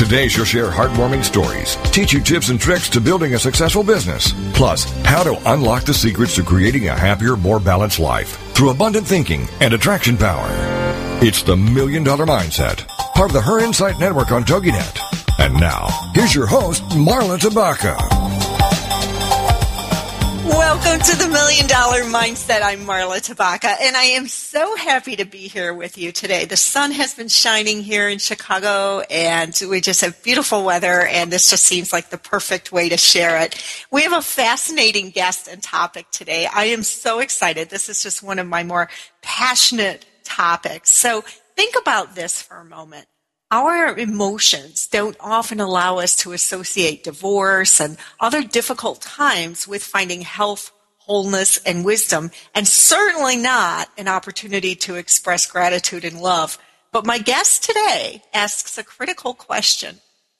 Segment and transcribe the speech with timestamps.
[0.00, 4.32] Today, she'll share heartwarming stories, teach you tips and tricks to building a successful business,
[4.54, 9.06] plus how to unlock the secrets to creating a happier, more balanced life through abundant
[9.06, 10.48] thinking and attraction power.
[11.20, 15.38] It's the Million Dollar Mindset, part of the Her Insight Network on TogiNet.
[15.38, 18.39] And now, here's your host, Marla Tabaka.
[20.50, 22.60] Welcome to the Million Dollar Mindset.
[22.60, 26.44] I'm Marla Tabaka, and I am so happy to be here with you today.
[26.44, 31.30] The sun has been shining here in Chicago, and we just have beautiful weather, and
[31.30, 33.62] this just seems like the perfect way to share it.
[33.92, 36.48] We have a fascinating guest and topic today.
[36.52, 37.70] I am so excited.
[37.70, 38.88] This is just one of my more
[39.22, 40.90] passionate topics.
[40.92, 41.20] So
[41.54, 43.06] think about this for a moment
[43.50, 50.20] our emotions don't often allow us to associate divorce and other difficult times with finding
[50.20, 56.58] health, wholeness, and wisdom, and certainly not an opportunity to express gratitude and love.
[56.92, 59.96] But my guest today asks a critical question.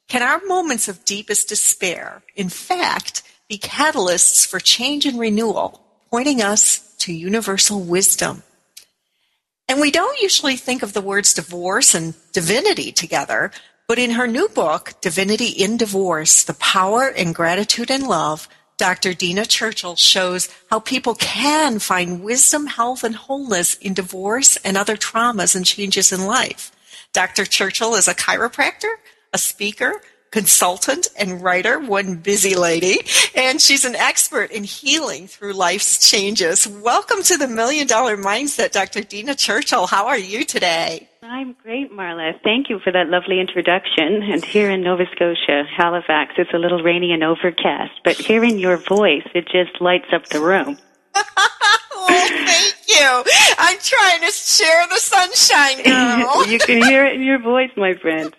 [0.09, 6.43] Can our moments of deepest despair, in fact, be catalysts for change and renewal, pointing
[6.43, 8.43] us to universal wisdom?
[9.71, 13.53] And we don't usually think of the words divorce and divinity together,
[13.87, 18.49] but in her new book, Divinity in Divorce The Power in Gratitude and Love,
[18.79, 19.15] Dr.
[19.15, 24.97] Dena Churchill shows how people can find wisdom, health, and wholeness in divorce and other
[24.97, 26.73] traumas and changes in life.
[27.13, 27.45] Dr.
[27.45, 28.95] Churchill is a chiropractor,
[29.33, 33.01] a speaker, consultant and writer, one busy lady,
[33.35, 36.69] and she's an expert in healing through life's changes.
[36.69, 39.01] Welcome to the Million Dollar Mindset, Dr.
[39.01, 39.89] Dena Churchill.
[39.89, 41.09] How are you today?
[41.23, 42.41] I'm great, Marla.
[42.45, 44.23] Thank you for that lovely introduction.
[44.23, 48.77] And here in Nova Scotia, Halifax, it's a little rainy and overcast, but hearing your
[48.77, 50.79] voice, it just lights up the room.
[51.15, 53.25] oh, thank you.
[53.59, 56.47] I'm trying to share the sunshine, girl.
[56.47, 58.35] you can hear it in your voice, my friend.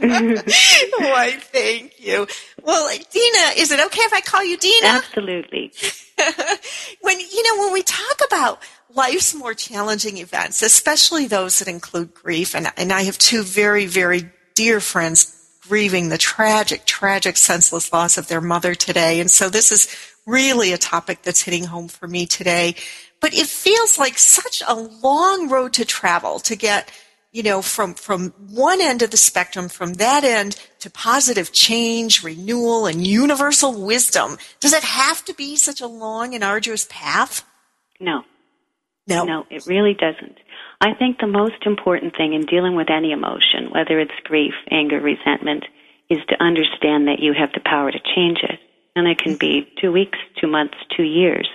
[0.98, 2.26] Why, thank you.
[2.62, 4.86] Well, Dena, is it okay if I call you Dena?
[4.86, 5.72] Absolutely.
[7.00, 8.62] when you know when we talk about
[8.94, 13.86] life's more challenging events, especially those that include grief, and, and I have two very,
[13.86, 15.30] very dear friends
[15.68, 19.94] grieving the tragic, tragic, senseless loss of their mother today, and so this is
[20.26, 22.74] really a topic that's hitting home for me today.
[23.20, 26.90] But it feels like such a long road to travel to get
[27.34, 32.22] you know, from, from one end of the spectrum, from that end to positive change,
[32.22, 34.38] renewal, and universal wisdom.
[34.60, 37.44] Does it have to be such a long and arduous path?
[37.98, 38.22] No.
[39.08, 39.24] No.
[39.24, 40.38] No, it really doesn't.
[40.80, 45.00] I think the most important thing in dealing with any emotion, whether it's grief, anger,
[45.00, 45.64] resentment,
[46.08, 48.60] is to understand that you have the power to change it.
[48.94, 51.48] And it can be two weeks, two months, two years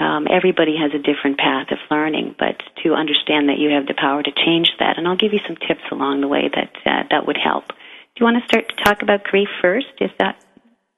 [0.00, 3.94] um, everybody has a different path of learning, but to understand that you have the
[3.94, 7.04] power to change that, and I'll give you some tips along the way that uh,
[7.10, 7.68] that would help.
[7.68, 9.94] Do you want to start to talk about grief first?
[10.00, 10.36] Is that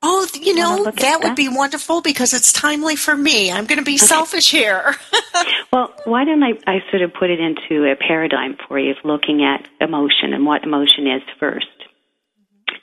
[0.02, 3.50] Oh, you know, that, that would be wonderful because it's timely for me.
[3.50, 4.06] I'm going to be okay.
[4.06, 4.94] selfish here.
[5.72, 8.98] well, why don't I, I sort of put it into a paradigm for you of
[9.04, 11.66] looking at emotion and what emotion is first.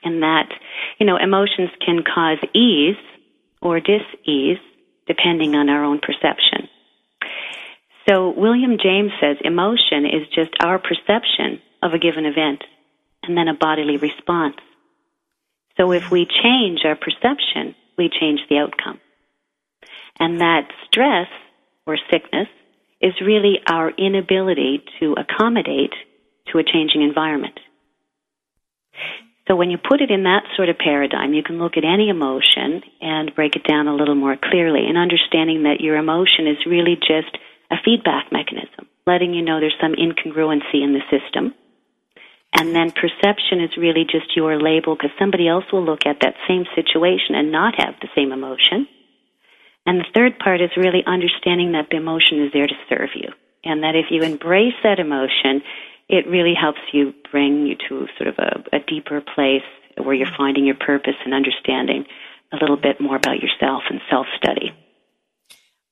[0.03, 0.49] And that,
[0.99, 2.97] you know, emotions can cause ease
[3.61, 4.57] or dis-ease
[5.07, 6.69] depending on our own perception.
[8.07, 12.63] So William James says emotion is just our perception of a given event
[13.23, 14.57] and then a bodily response.
[15.77, 18.99] So if we change our perception, we change the outcome.
[20.19, 21.27] And that stress
[21.85, 22.47] or sickness
[23.01, 25.93] is really our inability to accommodate
[26.51, 27.59] to a changing environment.
[29.47, 32.09] So when you put it in that sort of paradigm, you can look at any
[32.09, 36.65] emotion and break it down a little more clearly and understanding that your emotion is
[36.65, 37.35] really just
[37.69, 41.53] a feedback mechanism, letting you know there's some incongruency in the system.
[42.53, 46.35] And then perception is really just your label because somebody else will look at that
[46.47, 48.87] same situation and not have the same emotion.
[49.85, 53.33] And the third part is really understanding that the emotion is there to serve you.
[53.65, 55.63] And that if you embrace that emotion,
[56.09, 59.63] it really helps you bring you to sort of a, a deeper place
[59.97, 62.05] where you're finding your purpose and understanding
[62.51, 64.71] a little bit more about yourself and self study.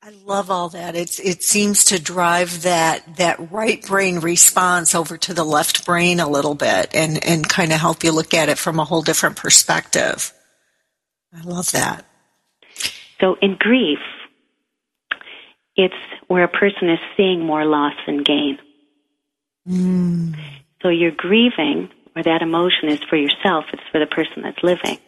[0.04, 0.96] I love all that.
[0.96, 6.18] It's it seems to drive that that right brain response over to the left brain
[6.18, 9.02] a little bit and and kind of help you look at it from a whole
[9.02, 10.32] different perspective.
[11.32, 12.04] I love that.
[13.20, 14.00] So in grief,
[15.76, 15.94] it's
[16.26, 18.58] where a person is seeing more loss than gain.
[19.68, 20.36] Mm.
[20.82, 24.98] So you're grieving, or that emotion is for yourself, it's for the person that's living,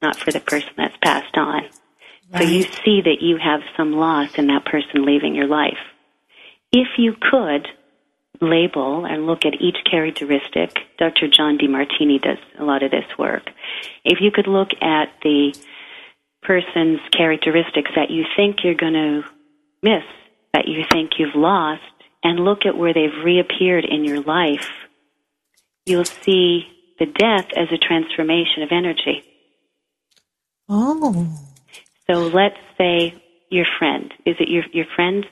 [0.00, 1.62] not for the person that's passed on.
[2.32, 2.42] Right.
[2.42, 5.78] So you see that you have some loss in that person leaving your life.
[6.72, 7.68] If you could
[8.40, 11.28] label and look at each characteristic, Dr.
[11.28, 13.44] John Demartini does a lot of this work.
[14.04, 15.54] If you could look at the
[16.42, 19.22] person's characteristics that you think you're going to
[19.82, 20.04] miss,
[20.52, 21.82] that you think you've lost,
[22.26, 24.68] and look at where they've reappeared in your life,
[25.84, 26.66] you'll see
[26.98, 29.22] the death as a transformation of energy.
[30.68, 31.28] Oh.
[32.10, 33.14] So let's say
[33.48, 34.12] your friend.
[34.24, 35.24] Is it your your friend?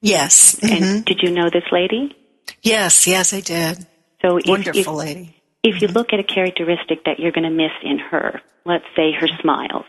[0.00, 0.54] Yes.
[0.54, 0.84] Mm-hmm.
[0.84, 2.14] And did you know this lady?
[2.62, 3.84] Yes, yes, I did.
[4.22, 5.36] So wonderful if, lady.
[5.64, 5.84] If mm-hmm.
[5.84, 9.26] you look at a characteristic that you're going to miss in her, let's say her
[9.40, 9.86] smiles.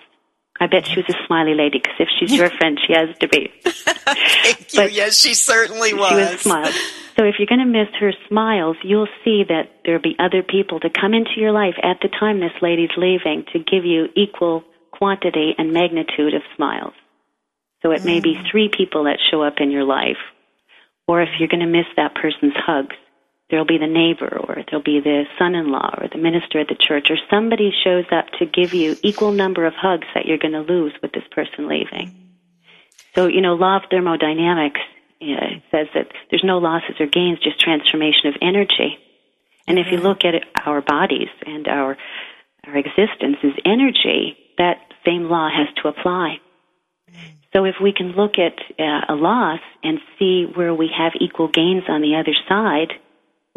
[0.60, 3.28] I bet she was a smiley lady because if she's your friend, she has to
[3.28, 3.52] be.
[3.64, 4.80] Thank you.
[4.82, 6.10] But yes, she certainly was.
[6.10, 6.74] She was smiled.
[7.18, 10.80] So if you're going to miss her smiles, you'll see that there'll be other people
[10.80, 14.64] to come into your life at the time this lady's leaving to give you equal
[14.92, 16.94] quantity and magnitude of smiles.
[17.82, 18.52] So it may be mm.
[18.52, 20.18] three people that show up in your life.
[21.08, 22.96] Or if you're going to miss that person's hugs,
[23.50, 27.08] there'll be the neighbor or there'll be the son-in-law or the minister at the church
[27.10, 30.62] or somebody shows up to give you equal number of hugs that you're going to
[30.62, 32.14] lose with this person leaving.
[33.16, 34.82] So, you know, law of thermodynamics
[35.20, 38.98] you know, says that there's no losses or gains, just transformation of energy.
[39.68, 41.98] And if you look at it, our bodies and our
[42.66, 46.40] our existence is energy, that same law has to apply.
[47.54, 51.48] So if we can look at uh, a loss and see where we have equal
[51.48, 52.94] gains on the other side,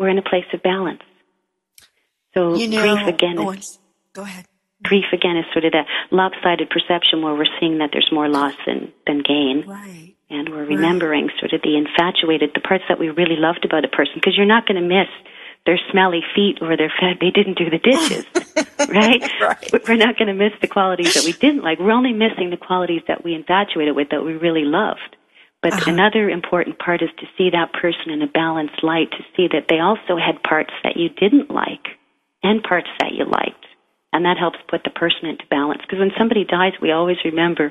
[0.00, 1.02] we're in a place of balance.
[2.32, 3.78] So you know, grief again oh, is,
[4.14, 4.46] go ahead.
[4.82, 8.54] Grief again is sort of that lopsided perception where we're seeing that there's more loss
[8.66, 9.64] than, than gain.
[9.68, 10.16] Right.
[10.30, 11.38] And we're remembering right.
[11.38, 14.46] sort of the infatuated, the parts that we really loved about a person, because you're
[14.46, 15.08] not going to miss
[15.66, 18.24] their smelly feet or their fat they didn't do the dishes
[18.88, 19.20] right?
[19.42, 22.48] right we're not going to miss the qualities that we didn't like we're only missing
[22.48, 25.16] the qualities that we infatuated with that we really loved
[25.62, 25.90] but uh-huh.
[25.90, 29.66] another important part is to see that person in a balanced light, to see that
[29.68, 31.98] they also had parts that you didn't like
[32.42, 33.66] and parts that you liked.
[34.12, 35.82] And that helps put the person into balance.
[35.82, 37.70] Because when somebody dies, we always remember,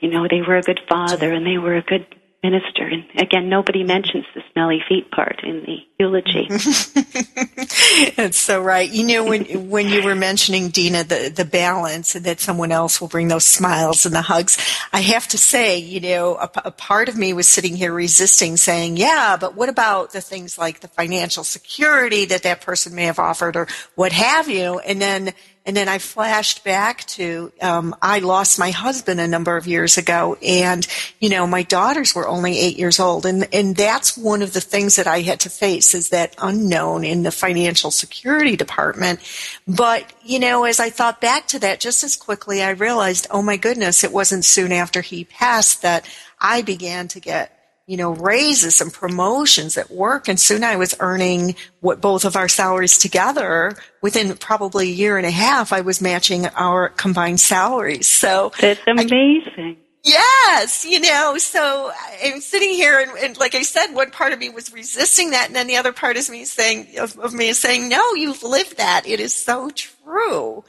[0.00, 2.06] you know, they were a good father and they were a good
[2.42, 2.86] minister.
[2.86, 6.48] And again, nobody mentions the smelly feet part in the eulogy.
[8.16, 8.90] That's so right.
[8.90, 13.00] You know, when when you were mentioning Dena, the the balance, and that someone else
[13.00, 14.56] will bring those smiles and the hugs.
[14.92, 18.56] I have to say, you know, a, a part of me was sitting here resisting,
[18.56, 23.04] saying, "Yeah, but what about the things like the financial security that that person may
[23.04, 25.34] have offered, or what have you?" And then
[25.70, 29.98] and then I flashed back to um, I lost my husband a number of years
[29.98, 30.84] ago, and
[31.20, 34.60] you know my daughters were only eight years old, and and that's one of the
[34.60, 39.20] things that I had to face is that unknown in the financial security department.
[39.68, 43.40] But you know, as I thought back to that, just as quickly I realized, oh
[43.40, 46.04] my goodness, it wasn't soon after he passed that
[46.40, 47.59] I began to get
[47.90, 50.28] you know, raises and promotions at work.
[50.28, 55.16] And soon I was earning what both of our salaries together within probably a year
[55.18, 55.72] and a half.
[55.72, 58.06] I was matching our combined salaries.
[58.06, 59.50] So that's amazing.
[59.58, 61.90] I, Yes, you know, so
[62.24, 65.48] I'm sitting here and, and, like I said, one part of me was resisting that
[65.48, 68.44] and then the other part is me saying, of, of me is saying, no, you've
[68.44, 69.02] lived that.
[69.04, 70.64] It is so true.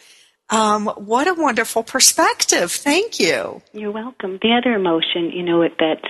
[0.50, 2.72] Um, what a wonderful perspective.
[2.72, 3.62] Thank you.
[3.72, 4.38] You're welcome.
[4.42, 6.02] The other emotion, you know, that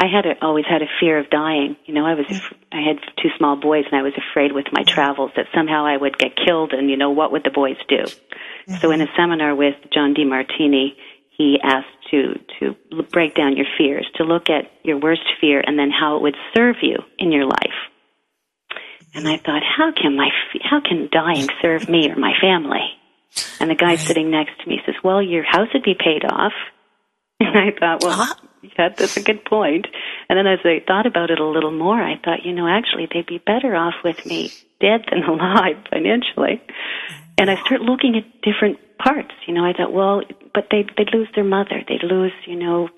[0.00, 1.76] I had a, always had a fear of dying.
[1.84, 2.24] You know, I was
[2.72, 5.98] I had two small boys, and I was afraid with my travels that somehow I
[5.98, 8.04] would get killed, and you know, what would the boys do?
[8.04, 8.76] Mm-hmm.
[8.76, 10.96] So, in a seminar with John Demartini,
[11.36, 15.78] he asked to to break down your fears, to look at your worst fear, and
[15.78, 17.78] then how it would serve you in your life.
[19.14, 20.30] And I thought, how can my
[20.62, 22.88] how can dying serve me or my family?
[23.60, 26.52] And the guy sitting next to me says, "Well, your house would be paid off."
[27.42, 28.49] And I thought, well.
[28.62, 29.86] Yeah, that's a good point.
[30.28, 33.08] And then as I thought about it a little more, I thought, you know, actually,
[33.12, 36.62] they'd be better off with me dead than alive financially.
[37.38, 39.32] And I start looking at different parts.
[39.46, 42.88] You know, I thought, well, but they they'd lose their mother, they'd lose, you know,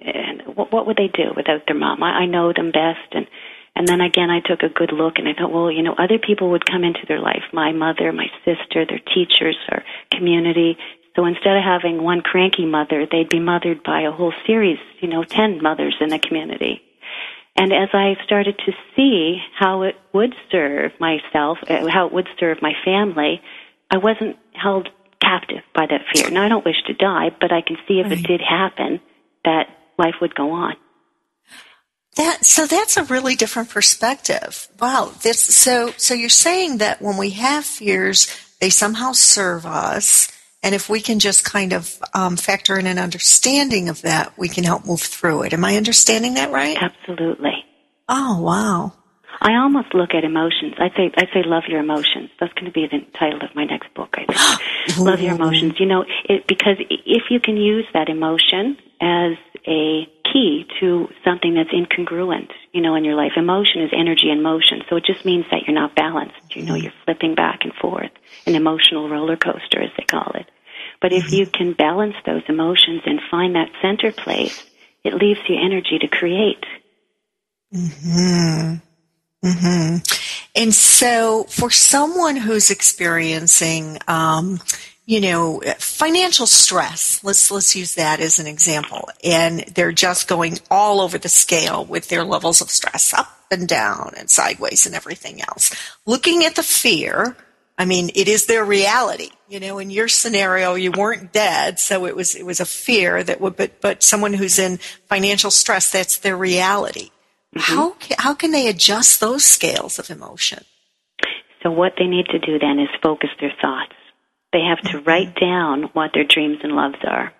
[0.00, 2.02] and what, what would they do without their mom?
[2.02, 3.26] I, I know them best, and
[3.74, 6.18] and then again, I took a good look and I thought, well, you know, other
[6.18, 10.76] people would come into their life my mother, my sister, their teachers, our community.
[11.14, 15.08] So instead of having one cranky mother, they'd be mothered by a whole series, you
[15.08, 16.82] know, 10 mothers in the community.
[17.54, 22.28] And as I started to see how it would serve myself, uh, how it would
[22.40, 23.42] serve my family,
[23.90, 24.88] I wasn't held
[25.20, 26.30] captive by that fear.
[26.30, 28.18] Now, I don't wish to die, but I can see if right.
[28.18, 29.00] it did happen,
[29.44, 30.76] that life would go on.
[32.16, 34.68] That so that's a really different perspective.
[34.78, 35.12] Wow.
[35.22, 38.26] This so so you're saying that when we have fears,
[38.60, 40.30] they somehow serve us,
[40.62, 44.48] and if we can just kind of um, factor in an understanding of that, we
[44.48, 45.52] can help move through it.
[45.52, 46.76] Am I understanding that right?
[46.80, 47.64] Absolutely.
[48.08, 48.92] Oh wow.
[49.40, 50.74] I almost look at emotions.
[50.78, 52.30] I say I say love your emotions.
[52.38, 54.16] That's going to be the title of my next book.
[54.16, 54.98] I think.
[54.98, 55.80] love your emotions.
[55.80, 59.32] You know, it, because if you can use that emotion as
[59.66, 63.32] a key to something that's incongruent, you know, in your life.
[63.36, 66.56] Emotion is energy and motion, so it just means that you're not balanced.
[66.56, 68.10] You know, you're flipping back and forth,
[68.46, 70.50] an emotional roller coaster, as they call it.
[71.00, 74.64] But if you can balance those emotions and find that center place,
[75.02, 76.64] it leaves you energy to create.
[77.72, 78.74] Hmm.
[79.44, 79.96] Hmm.
[80.54, 84.60] And so, for someone who's experiencing um,
[85.04, 87.22] you know, financial stress.
[87.24, 89.08] Let's let's use that as an example.
[89.24, 93.66] And they're just going all over the scale with their levels of stress, up and
[93.66, 95.74] down and sideways and everything else.
[96.06, 97.36] Looking at the fear,
[97.76, 99.30] I mean, it is their reality.
[99.48, 103.24] You know, in your scenario, you weren't dead, so it was it was a fear
[103.24, 103.56] that would.
[103.56, 104.78] But but someone who's in
[105.08, 107.10] financial stress, that's their reality.
[107.56, 107.74] Mm-hmm.
[107.74, 110.64] How how can they adjust those scales of emotion?
[111.64, 113.94] So what they need to do then is focus their thoughts
[114.52, 117.32] they have to write down what their dreams and loves are.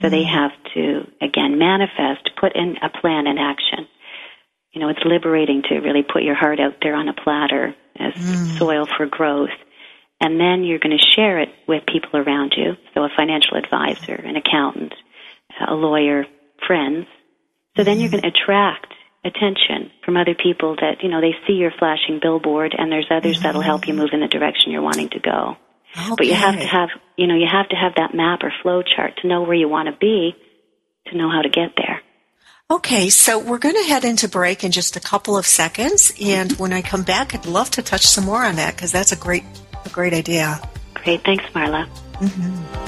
[0.00, 0.34] So they mm-hmm.
[0.34, 3.88] have to, again, manifest, put in a plan in action.
[4.72, 8.14] You know, it's liberating to really put your heart out there on a platter as
[8.14, 8.58] mm.
[8.58, 9.56] soil for growth.
[10.20, 12.76] And then you're going to share it with people around you.
[12.94, 14.94] So a financial advisor, an accountant,
[15.66, 16.26] a lawyer,
[16.66, 17.06] friends.
[17.76, 18.20] So then you're mm-hmm.
[18.20, 22.74] going to attract attention from other people that, you know, they see your flashing billboard
[22.76, 25.56] and there's others that'll help you move in the direction you're wanting to go.
[25.96, 26.14] Okay.
[26.16, 28.82] But you have to have, you know, you have to have that map or flow
[28.82, 30.34] chart to know where you want to be
[31.06, 32.02] to know how to get there.
[32.70, 36.52] Okay, so we're going to head into break in just a couple of seconds, and
[36.52, 39.16] when I come back, I'd love to touch some more on that because that's a
[39.16, 39.44] great,
[39.86, 40.60] a great idea.
[40.92, 41.88] Great, thanks, Marla.
[42.16, 42.87] Mm-hmm.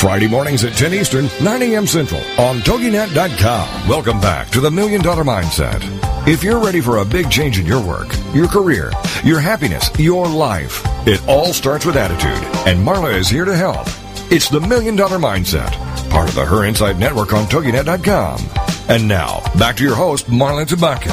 [0.00, 1.86] Friday mornings at 10 Eastern, 9 a.m.
[1.86, 3.86] Central on TogiNet.com.
[3.86, 5.82] Welcome back to the Million Dollar Mindset.
[6.26, 8.90] If you're ready for a big change in your work, your career,
[9.22, 12.42] your happiness, your life, it all starts with attitude.
[12.66, 13.86] And Marla is here to help.
[14.32, 15.70] It's the Million Dollar Mindset,
[16.08, 18.40] part of the Her Insight Network on TogiNet.com.
[18.88, 21.10] And now, back to your host, Marla Tabaka.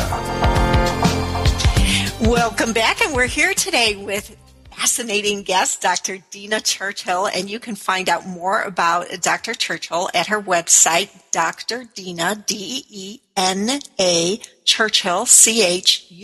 [2.25, 4.33] Welcome back, and we're here today with
[4.77, 6.19] fascinating guest, Dr.
[6.29, 9.55] Dina Churchill, and you can find out more about Dr.
[9.55, 11.85] Churchill at her website, Dr.
[11.95, 16.17] Dena, D-E-N-A, Churchill, C-H-U-R-C-H-I-L-L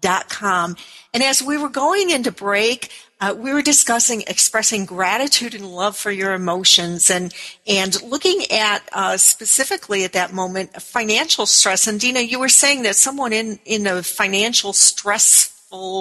[0.00, 0.76] dot com.
[1.14, 2.90] And as we were going into break,
[3.20, 7.32] uh, we were discussing expressing gratitude and love for your emotions and
[7.66, 12.82] and looking at uh, specifically at that moment financial stress and dena you were saying
[12.82, 15.55] that someone in in a financial stress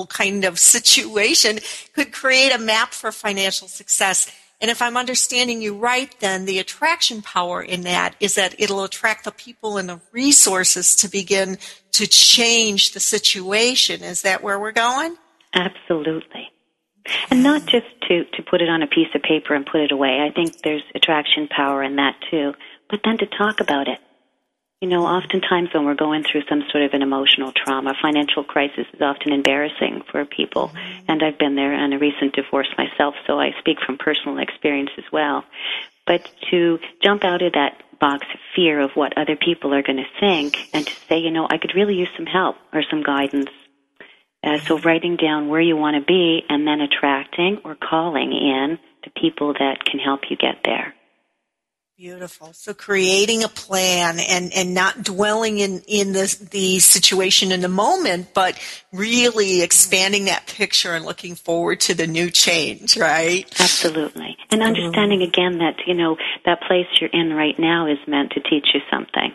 [0.09, 1.59] kind of situation
[1.93, 4.31] could create a map for financial success.
[4.61, 8.83] And if I'm understanding you right, then the attraction power in that is that it'll
[8.83, 11.57] attract the people and the resources to begin
[11.91, 14.01] to change the situation.
[14.03, 15.17] Is that where we're going?
[15.53, 16.49] Absolutely.
[17.29, 17.67] And not mm.
[17.67, 20.21] just to, to put it on a piece of paper and put it away.
[20.21, 22.53] I think there's attraction power in that too.
[22.89, 23.99] But then to talk about it
[24.85, 28.85] you know, oftentimes when we're going through some sort of an emotional trauma, financial crisis
[28.93, 30.71] is often embarrassing for people.
[31.07, 34.91] And I've been there in a recent divorce myself, so I speak from personal experience
[34.99, 35.43] as well.
[36.05, 39.97] But to jump out of that box of fear of what other people are going
[39.97, 43.01] to think and to say, you know, I could really use some help or some
[43.01, 43.49] guidance.
[44.43, 48.77] Uh, so writing down where you want to be and then attracting or calling in
[49.03, 50.93] the people that can help you get there.
[51.97, 52.51] Beautiful.
[52.51, 57.69] So creating a plan and, and not dwelling in, in the, the situation in the
[57.69, 58.59] moment, but
[58.91, 63.47] really expanding that picture and looking forward to the new change, right?
[63.61, 64.35] Absolutely.
[64.51, 68.41] And understanding again that, you know, that place you're in right now is meant to
[68.41, 69.31] teach you something.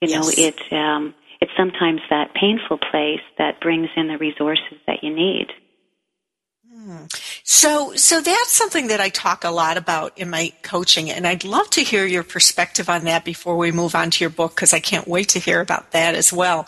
[0.00, 0.20] You yes.
[0.20, 5.14] know, it, um, it's sometimes that painful place that brings in the resources that you
[5.14, 5.52] need.
[7.44, 11.44] So, so that's something that I talk a lot about in my coaching, and I'd
[11.44, 14.72] love to hear your perspective on that before we move on to your book, because
[14.72, 16.66] I can't wait to hear about that as well.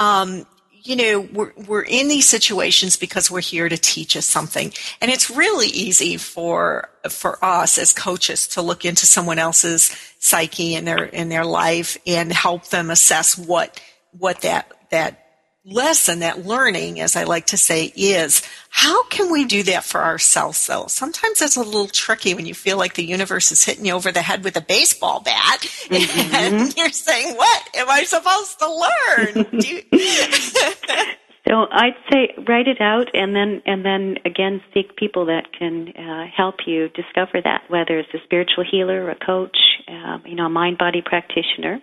[0.00, 0.46] Um,
[0.84, 4.72] you know, we're, we're in these situations because we're here to teach us something.
[5.00, 10.74] And it's really easy for, for us as coaches to look into someone else's psyche
[10.74, 13.80] and their, in their life and help them assess what,
[14.18, 15.21] what that, that
[15.64, 20.02] lesson, that learning, as I like to say, is how can we do that for
[20.02, 20.86] ourselves though?
[20.88, 24.10] Sometimes it's a little tricky when you feel like the universe is hitting you over
[24.10, 26.34] the head with a baseball bat mm-hmm.
[26.34, 29.46] and you're saying, what am I supposed to learn?
[29.52, 29.82] you-
[31.48, 35.88] so I'd say write it out and then, and then again seek people that can
[35.96, 40.46] uh, help you discover that, whether it's a spiritual healer, a coach, uh, you know,
[40.46, 41.80] a mind body practitioner.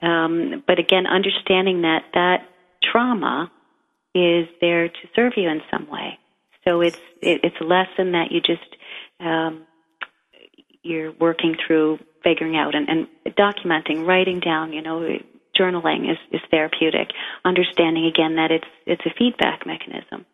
[0.00, 2.47] Um, but again, understanding that that
[2.82, 3.50] trauma
[4.14, 6.18] is there to serve you in some way.
[6.66, 8.76] So it's it, it's a lesson that you just
[9.20, 9.66] um,
[10.82, 14.72] you're working through figuring out and, and documenting, writing down.
[14.72, 15.18] You know,
[15.58, 17.08] journaling is, is therapeutic.
[17.44, 20.26] Understanding again that it's it's a feedback mechanism.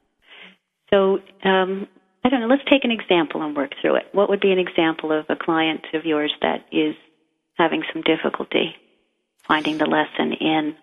[0.91, 1.89] So um,
[2.25, 2.47] I don't know.
[2.47, 4.05] Let's take an example and work through it.
[4.13, 6.95] What would be an example of a client of yours that is
[7.57, 8.75] having some difficulty
[9.47, 10.75] finding the lesson in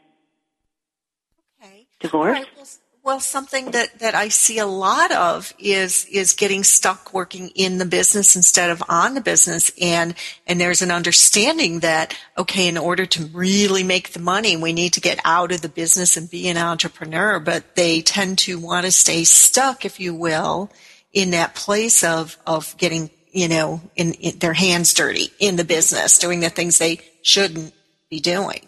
[2.02, 2.40] divorce?
[2.40, 2.48] Right.
[2.56, 2.68] Well,
[3.04, 7.80] well, something that, that I see a lot of is is getting stuck working in
[7.80, 10.14] the business instead of on the business, and
[10.46, 14.94] and there's an understanding that okay, in order to really make the money, we need
[14.94, 17.40] to get out of the business and be an entrepreneur.
[17.40, 20.70] But they tend to want to stay stuck, if you will,
[21.12, 25.66] in that place of of getting you know in, in their hands dirty in the
[25.66, 27.74] business, doing the things they shouldn't
[28.12, 28.68] be doing.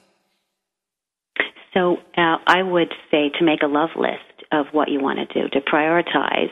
[1.74, 5.42] So uh, I would say to make a love list of what you want to
[5.42, 6.52] do, to prioritize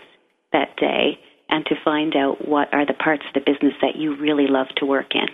[0.52, 4.16] that day, and to find out what are the parts of the business that you
[4.16, 5.28] really love to work in.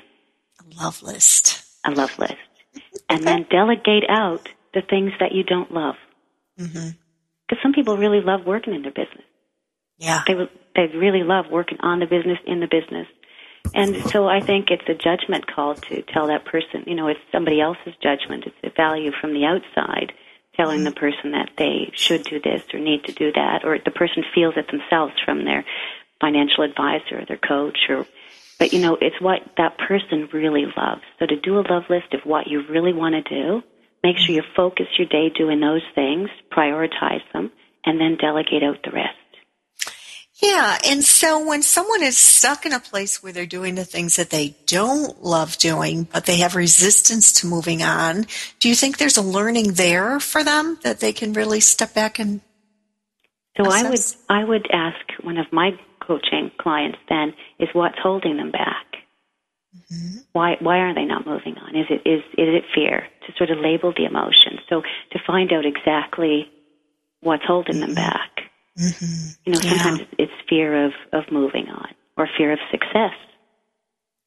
[0.59, 1.63] A love list.
[1.85, 2.35] A love list.
[3.09, 5.95] and then delegate out the things that you don't love.
[6.57, 7.55] Because mm-hmm.
[7.61, 9.23] some people really love working in their business.
[9.97, 10.23] Yeah.
[10.27, 10.33] They,
[10.75, 13.07] they really love working on the business, in the business.
[13.73, 17.19] And so I think it's a judgment call to tell that person, you know, it's
[17.31, 18.45] somebody else's judgment.
[18.45, 20.13] It's a value from the outside
[20.55, 20.99] telling the mm-hmm.
[20.99, 24.55] person that they should do this or need to do that, or the person feels
[24.57, 25.63] it themselves from their
[26.19, 28.05] financial advisor or their coach or
[28.59, 31.03] but you know, it's what that person really loves.
[31.19, 33.61] So to do a love list of what you really want to do,
[34.03, 34.47] make sure mm-hmm.
[34.47, 37.51] you focus your day doing those things, prioritize them,
[37.85, 39.15] and then delegate out the rest.
[40.41, 44.17] Yeah, and so when someone is stuck in a place where they're doing the things
[44.17, 48.27] that they don't love doing, but they have resistance to moving on,
[48.59, 52.19] do you think there's a learning there for them that they can really step back
[52.19, 52.41] and
[53.57, 53.99] So I would?
[54.29, 55.71] I would ask one of my
[56.05, 58.85] coaching clients then is what's holding them back?
[59.91, 60.17] Mm-hmm.
[60.33, 61.75] Why why are they not moving on?
[61.75, 63.07] Is it is is it fear?
[63.25, 64.59] To sort of label the emotion.
[64.69, 66.47] So to find out exactly
[67.21, 67.95] what's holding them mm-hmm.
[67.95, 68.46] back.
[68.77, 69.69] You know, Yeah.
[69.69, 73.13] sometimes it's fear of, of moving on or fear of success.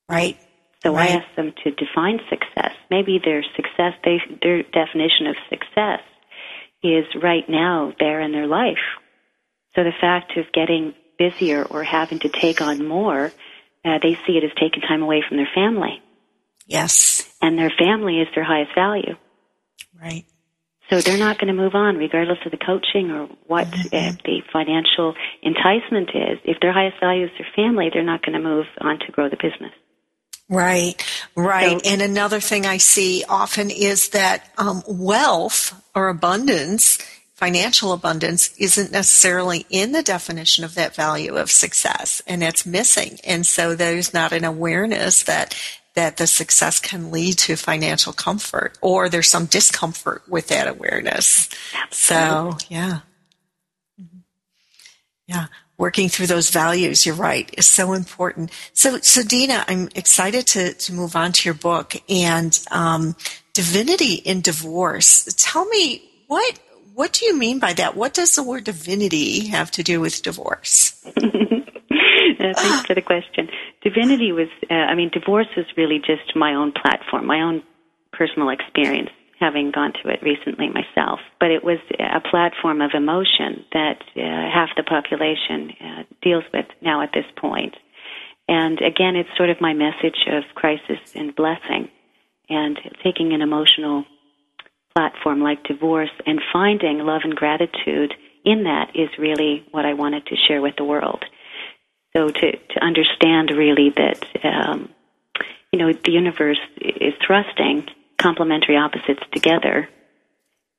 [0.09, 0.37] right?
[0.83, 1.11] So Right.
[1.11, 2.73] I ask them to define success.
[2.91, 6.01] Maybe their success, they, their definition of success
[6.83, 8.79] is right now there in their life.
[9.77, 13.27] So the fact of getting busier or having to take on more,
[13.85, 16.03] uh, they see it as taking time away from their family.
[16.67, 19.17] Yes, And their family is their highest value.
[20.01, 20.25] right.
[20.91, 24.43] So they're not going to move on regardless of the coaching or what uh, the
[24.53, 26.39] financial enticement is.
[26.45, 29.29] If their highest value is their family, they're not going to move on to grow
[29.29, 29.73] the business.
[30.49, 30.95] Right,
[31.37, 31.81] right.
[31.81, 36.99] So- and another thing I see often is that um, wealth or abundance,
[37.35, 43.19] financial abundance, isn't necessarily in the definition of that value of success, and it's missing.
[43.25, 45.57] And so there's not an awareness that
[45.95, 51.49] that the success can lead to financial comfort, or there's some discomfort with that awareness.
[51.75, 52.61] Absolutely.
[52.61, 53.01] So, yeah.
[54.01, 54.23] Mhm.
[55.27, 58.51] Yeah, working through those values, you're right, is so important.
[58.73, 63.17] So, so Dena, I'm excited to, to move on to your book and um,
[63.53, 65.35] divinity in divorce.
[65.37, 66.59] Tell me what
[66.95, 67.97] what do you mean by that?
[67.97, 71.03] What does the word divinity have to do with divorce?
[72.41, 73.49] Uh, thanks for the question.
[73.83, 77.63] Divinity was, uh, I mean, divorce was really just my own platform, my own
[78.13, 81.21] personal experience, having gone through it recently myself.
[81.39, 86.67] But it was a platform of emotion that uh, half the population uh, deals with
[86.81, 87.75] now at this point.
[88.49, 91.91] And again, it's sort of my message of crisis and blessing,
[92.49, 94.05] and taking an emotional
[94.95, 98.13] platform like divorce and finding love and gratitude
[98.45, 101.25] in that is really what I wanted to share with the world.
[102.17, 104.89] So to, to understand really that, um,
[105.73, 109.89] you know, the universe is thrusting complementary opposites together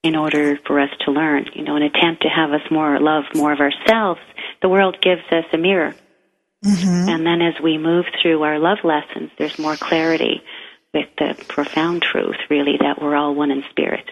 [0.04, 1.46] in order for us to learn.
[1.54, 4.20] You know, an attempt to have us more love more of ourselves,
[4.62, 5.96] the world gives us a mirror.
[7.10, 10.44] And then as we move through our love lessons, there's more clarity
[10.94, 14.08] with the profound truth, really, that we're all one in spirit.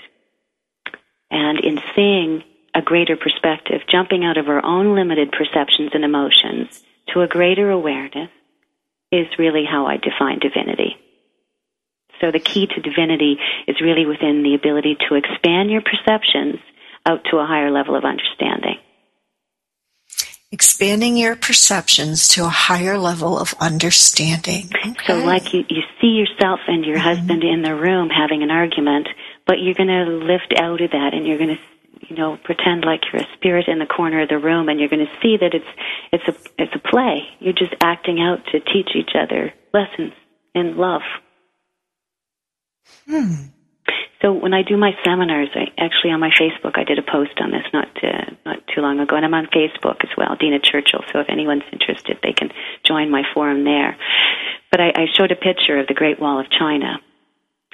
[1.29, 6.84] And in seeing a greater perspective, jumping out of our own limited perceptions and emotions
[7.13, 8.30] to a greater awareness
[9.12, 10.98] is really how I define divinity.
[12.22, 16.60] So the key to divinity is really within the ability to expand your perceptions
[17.06, 18.78] out to a higher level of understanding.
[20.52, 24.69] Expanding your perceptions to a higher level of understanding.
[25.06, 27.06] So, like you, you see yourself and your mm-hmm.
[27.06, 29.08] husband in the room having an argument,
[29.45, 31.62] but you're going to lift out of that and you're going to,
[32.02, 34.90] you know, pretend like you're a spirit in the corner of the room, and you're
[34.90, 35.66] going to see that it's
[36.12, 37.24] it's a it's a play.
[37.40, 40.14] You're just acting out to teach each other lessons
[40.56, 41.02] in love.
[43.06, 43.34] hmm.
[44.22, 47.40] So when I do my seminars, I actually on my Facebook I did a post
[47.40, 50.60] on this not uh, not too long ago, and I'm on Facebook as well, Dena
[50.60, 51.04] Churchill.
[51.14, 52.52] So if anyone's interested, they can
[52.86, 53.98] join my forum there.
[54.72, 57.00] But I, I showed a picture of the Great Wall of China,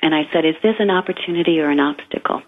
[0.02, 2.44] and I said, "Is this an opportunity or an obstacle?"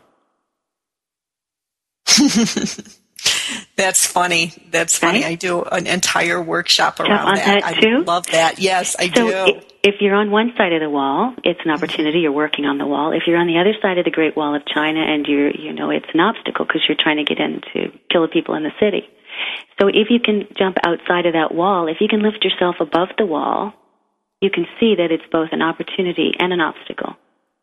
[3.75, 4.53] That's funny.
[4.71, 5.21] That's funny.
[5.21, 5.31] Right?
[5.31, 7.45] I do an entire workshop around that.
[7.45, 8.03] that I too?
[8.03, 8.59] love that.
[8.59, 9.61] Yes, I So do.
[9.83, 11.71] if you're on one side of the wall, it's an mm-hmm.
[11.71, 12.19] opportunity.
[12.19, 13.11] You're working on the wall.
[13.13, 15.73] If you're on the other side of the Great Wall of China, and you're, you
[15.73, 18.63] know, it's an obstacle because you're trying to get in to kill the people in
[18.63, 19.07] the city.
[19.79, 23.09] So if you can jump outside of that wall, if you can lift yourself above
[23.17, 23.73] the wall,
[24.41, 27.15] you can see that it's both an opportunity and an obstacle.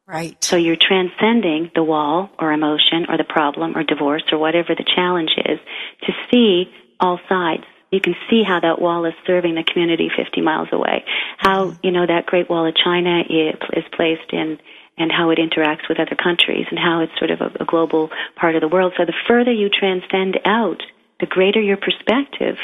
[0.06, 0.42] Right.
[0.42, 4.84] So you're transcending the wall or emotion or the problem or divorce or whatever the
[4.84, 5.58] challenge is
[6.02, 7.64] to see all sides.
[7.90, 11.04] You can see how that wall is serving the community 50 miles away.
[11.38, 11.78] How, mm-hmm.
[11.82, 14.58] you know, that Great Wall of China is, is placed in
[14.96, 18.10] and how it interacts with other countries and how it's sort of a, a global
[18.36, 18.94] part of the world.
[18.96, 20.82] So the further you transcend out,
[21.20, 22.56] the greater your perspective,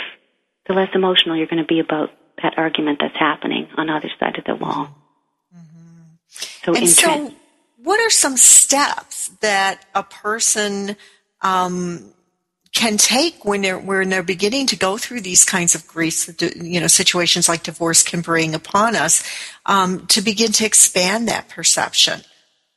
[0.67, 2.11] the less emotional you're going to be about
[2.43, 5.00] that argument that's happening on the other side of the wall.
[6.31, 7.33] So, And so,
[7.83, 10.97] what are some steps that a person
[11.43, 12.13] um,
[12.73, 16.81] can take when they're when they're beginning to go through these kinds of griefs, you
[16.81, 19.25] know, situations like divorce can bring upon us,
[19.67, 22.21] um, to begin to expand that perception?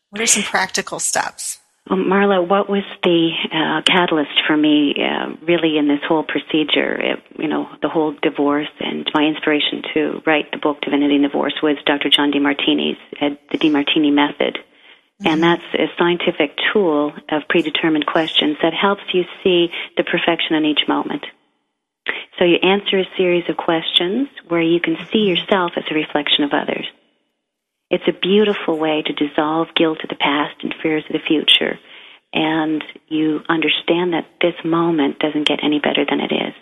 [0.09, 1.59] What are some practical steps?
[1.89, 6.95] Well, Marla, what was the uh, catalyst for me uh, really in this whole procedure?
[6.95, 11.23] It, you know, the whole divorce and my inspiration to write the book Divinity and
[11.23, 12.09] Divorce was Dr.
[12.09, 14.59] John Demartini's uh, the Demartini method.
[14.59, 15.27] Mm-hmm.
[15.27, 19.67] And that's a scientific tool of predetermined questions that helps you see
[19.97, 21.25] the perfection in each moment.
[22.39, 26.45] So you answer a series of questions where you can see yourself as a reflection
[26.45, 26.87] of others.
[27.93, 31.77] It's a beautiful way to dissolve guilt of the past and fears of the future.
[32.33, 36.55] And you understand that this moment doesn't get any better than it is.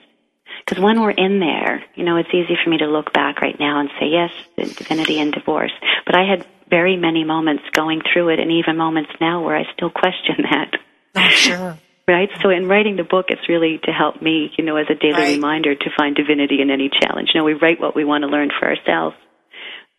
[0.60, 3.58] Because when we're in there, you know, it's easy for me to look back right
[3.58, 4.32] now and say, yes,
[4.76, 5.72] divinity and divorce.
[6.06, 9.64] But I had very many moments going through it and even moments now where I
[9.74, 10.76] still question that.
[11.16, 11.78] Oh, sure.
[12.10, 12.30] right?
[12.42, 15.14] So in writing the book, it's really to help me, you know, as a daily
[15.14, 15.36] right.
[15.36, 17.30] reminder to find divinity in any challenge.
[17.34, 19.16] You know, we write what we want to learn for ourselves.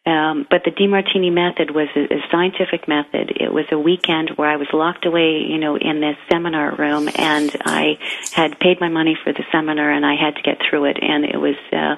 [0.04, 3.30] Um, but the Demartini method was a, a, scientific method.
[3.38, 7.08] It was a weekend where I was locked away, you know, in this seminar room,
[7.14, 7.98] and I
[8.32, 10.98] had paid my money for the seminar, and I had to get through it.
[11.00, 11.94] And it was, uh,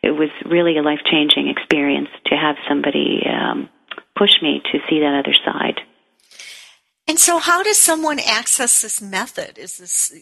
[0.00, 3.68] it was really a life changing experience to have somebody um,
[4.16, 5.80] push me to see that other side.
[7.08, 9.58] And so, how does someone access this method?
[9.58, 10.14] Is this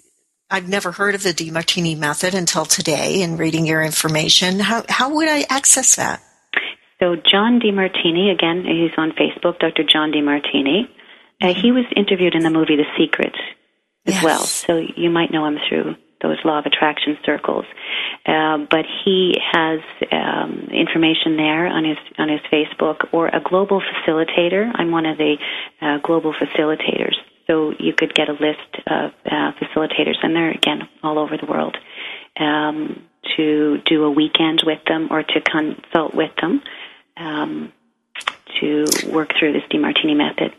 [0.51, 4.61] I've never heard of the Demartini method until today in reading your information.
[4.61, 6.23] How how would I access that?
[7.01, 9.85] So John Demartini, again, he's on Facebook, Dr.
[9.85, 10.89] John Demartini.
[11.41, 13.35] Uh, he was interviewed in the movie The Secret
[14.07, 14.25] as yes.
[14.25, 17.65] well, so you might know him through those law of attraction circles.
[18.27, 19.81] Uh, but he has
[20.11, 24.71] um, information there on his on his Facebook or a global facilitator.
[24.75, 25.37] I'm one of the
[25.81, 27.15] uh, global facilitators,
[27.47, 31.47] so you could get a list of uh, facilitators, and they're again all over the
[31.47, 31.77] world.
[32.41, 33.05] Um,
[33.37, 36.63] to do a weekend with them or to consult with them
[37.19, 37.73] um,
[38.61, 40.55] to work through this Demartini method.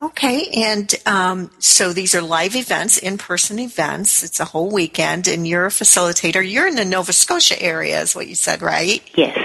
[0.00, 4.22] Okay, and um, so these are live events, in-person events.
[4.22, 6.48] It's a whole weekend, and you're a facilitator.
[6.48, 9.02] You're in the Nova Scotia area, is what you said, right?
[9.16, 9.36] Yes.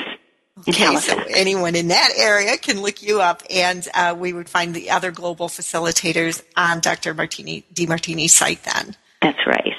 [0.59, 4.75] Okay, so anyone in that area can look you up, and uh, we would find
[4.75, 7.15] the other global facilitators on Dr.
[7.15, 8.63] Martini Demartini's site.
[8.63, 9.73] Then that's right.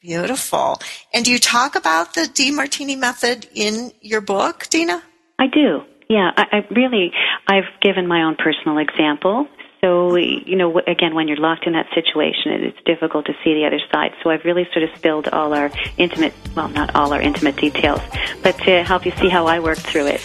[0.00, 0.80] Beautiful.
[1.14, 5.02] And do you talk about the Demartini method in your book, Dena?
[5.38, 5.84] I do.
[6.12, 7.10] Yeah, I, I really,
[7.48, 9.48] I've given my own personal example.
[9.80, 13.64] So, you know, again, when you're locked in that situation, it's difficult to see the
[13.64, 14.12] other side.
[14.22, 18.00] So I've really sort of spilled all our intimate, well, not all our intimate details,
[18.42, 20.20] but to help you see how I worked through it.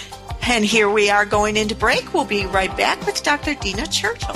[0.49, 2.13] And here we are going into break.
[2.13, 3.55] We'll be right back with Dr.
[3.55, 4.35] Dena Churchill.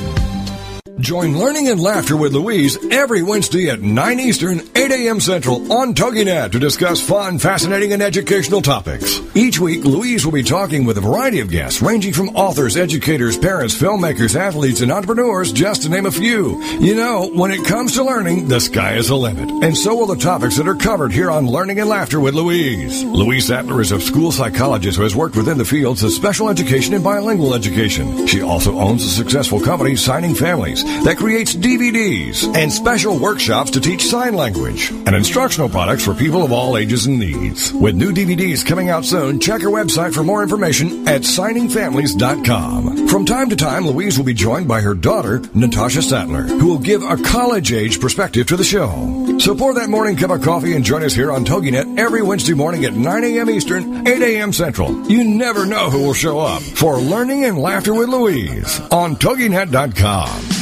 [0.99, 5.19] Join Learning and Laughter with Louise every Wednesday at 9 Eastern, 8 a.m.
[5.19, 9.19] Central on TogiNet to discuss fun, fascinating, and educational topics.
[9.33, 13.37] Each week, Louise will be talking with a variety of guests ranging from authors, educators,
[13.37, 16.61] parents, filmmakers, athletes, and entrepreneurs, just to name a few.
[16.79, 19.49] You know, when it comes to learning, the sky is the limit.
[19.63, 23.03] And so will the topics that are covered here on Learning and Laughter with Louise.
[23.03, 26.93] Louise Sattler is a school psychologist who has worked within the fields of special education
[26.93, 28.27] and bilingual education.
[28.27, 33.81] She also owns a successful company, Signing Families that creates DVDs and special workshops to
[33.81, 37.73] teach sign language and instructional products for people of all ages and needs.
[37.73, 43.07] With new DVDs coming out soon, check her website for more information at signingfamilies.com.
[43.07, 46.79] From time to time, Louise will be joined by her daughter, Natasha Sattler, who will
[46.79, 49.37] give a college age perspective to the show.
[49.39, 52.53] So pour that morning cup of coffee and join us here on TogiNet every Wednesday
[52.53, 53.49] morning at 9 a.m.
[53.49, 54.53] Eastern, 8 a.m.
[54.53, 55.09] Central.
[55.09, 60.60] You never know who will show up for Learning and Laughter with Louise on TogiNet.com.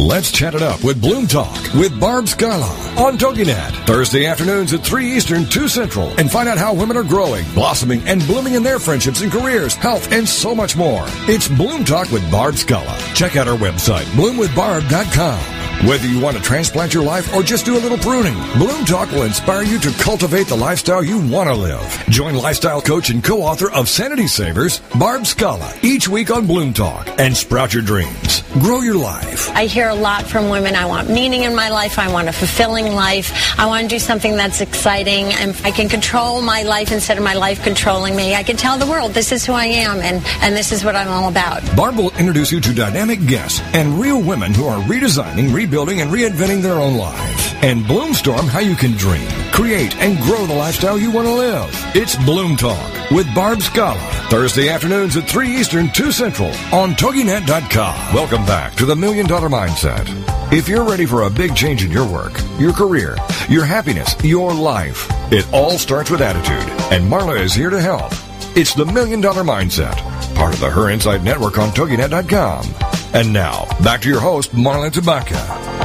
[0.00, 3.86] Let's chat it up with Bloom Talk with Barb Scala on TogiNet.
[3.86, 6.08] Thursday afternoons at 3 Eastern, 2 Central.
[6.18, 9.74] And find out how women are growing, blossoming, and blooming in their friendships and careers,
[9.74, 11.04] health, and so much more.
[11.28, 12.98] It's Bloom Talk with Barb Scala.
[13.12, 15.59] Check out our website, bloomwithbarb.com.
[15.86, 19.10] Whether you want to transplant your life or just do a little pruning, Bloom Talk
[19.12, 22.04] will inspire you to cultivate the lifestyle you want to live.
[22.10, 27.08] Join lifestyle coach and co-author of Sanity Savers, Barb Scala, each week on Bloom Talk
[27.18, 28.42] and sprout your dreams.
[28.60, 29.48] Grow your life.
[29.56, 30.74] I hear a lot from women.
[30.74, 31.98] I want meaning in my life.
[31.98, 33.58] I want a fulfilling life.
[33.58, 35.32] I want to do something that's exciting.
[35.32, 38.34] And I can control my life instead of my life controlling me.
[38.34, 40.94] I can tell the world this is who I am and, and this is what
[40.94, 41.62] I'm all about.
[41.74, 46.10] Barb will introduce you to dynamic guests and real women who are redesigning, rebuilding, and
[46.10, 47.54] reinventing their own lives.
[47.62, 51.68] and Bloomstorm how you can dream, create, and grow the lifestyle you want to live.
[51.94, 53.98] It's Bloom Talk with Barb Scala.
[54.30, 58.14] Thursday afternoons at 3 Eastern, 2 Central on TogiNet.com.
[58.14, 60.08] Welcome back to the Million Dollar Mindset.
[60.52, 63.16] If you're ready for a big change in your work, your career,
[63.48, 66.68] your happiness, your life, it all starts with attitude.
[66.92, 68.10] And Marla is here to help.
[68.56, 69.96] It's the Million Dollar Mindset,
[70.34, 72.89] part of the Her Insight Network on TogiNet.com.
[73.12, 75.80] And now, back to your host, Marla Tabaka.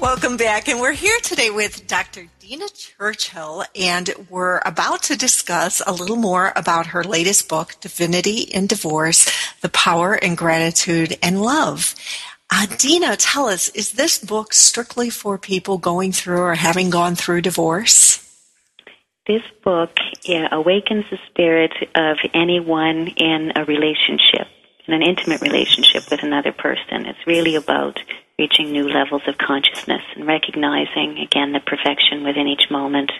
[0.00, 0.66] Welcome back.
[0.68, 2.26] And we're here today with Dr.
[2.40, 8.38] Dena Churchill, and we're about to discuss a little more about her latest book, Divinity
[8.38, 11.94] in Divorce The Power and Gratitude and Love.
[12.50, 17.14] Uh, Dena, tell us, is this book strictly for people going through or having gone
[17.14, 18.18] through divorce?
[19.26, 19.90] This book
[20.24, 24.48] yeah, awakens the spirit of anyone in a relationship,
[24.86, 27.06] in an intimate relationship with another person.
[27.06, 28.00] It's really about
[28.38, 33.12] reaching new levels of consciousness and recognizing, again, the perfection within each moment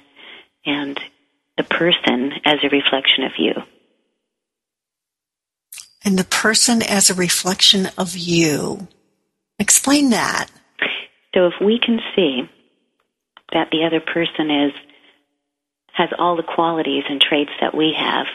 [0.64, 0.98] and
[1.56, 3.52] the person as a reflection of you.
[6.04, 8.88] And the person as a reflection of you.
[9.58, 10.48] Explain that.
[11.34, 12.42] So if we can see
[13.52, 14.72] that the other person is
[15.92, 18.26] has all the qualities and traits that we have,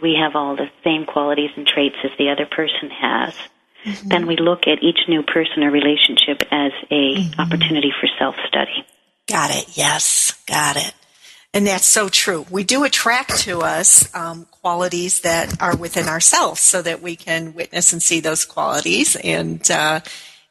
[0.00, 3.34] we have all the same qualities and traits as the other person has,
[3.84, 4.08] Mm-hmm.
[4.08, 7.40] Then we look at each new person or relationship as a mm-hmm.
[7.40, 8.86] opportunity for self study.
[9.28, 9.76] Got it.
[9.76, 10.94] Yes, got it.
[11.54, 12.46] And that's so true.
[12.50, 17.54] We do attract to us um, qualities that are within ourselves, so that we can
[17.54, 20.00] witness and see those qualities and uh,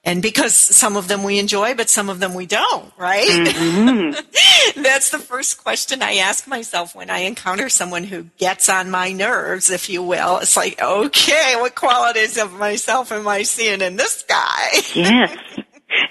[0.03, 3.27] and because some of them we enjoy, but some of them we don't, right?
[3.29, 4.81] Mm-hmm.
[4.81, 9.11] That's the first question I ask myself when I encounter someone who gets on my
[9.11, 10.39] nerves, if you will.
[10.39, 14.69] It's like, okay, what qualities of myself am I seeing in this guy?
[14.95, 15.37] yes.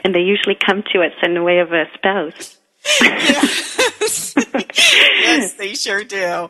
[0.05, 2.60] And they usually come to us in the way of a spouse
[3.01, 4.35] yes.
[4.75, 6.49] yes, they sure do.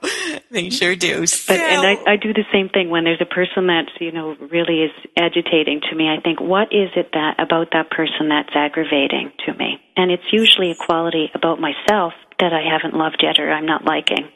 [0.50, 1.20] They sure do.
[1.20, 4.36] But and I, I do the same thing when there's a person that you know
[4.50, 6.08] really is agitating to me.
[6.08, 9.78] I think, what is it that about that person that's aggravating to me?
[9.96, 13.84] And it's usually a quality about myself that I haven't loved yet or I'm not
[13.84, 14.28] liking.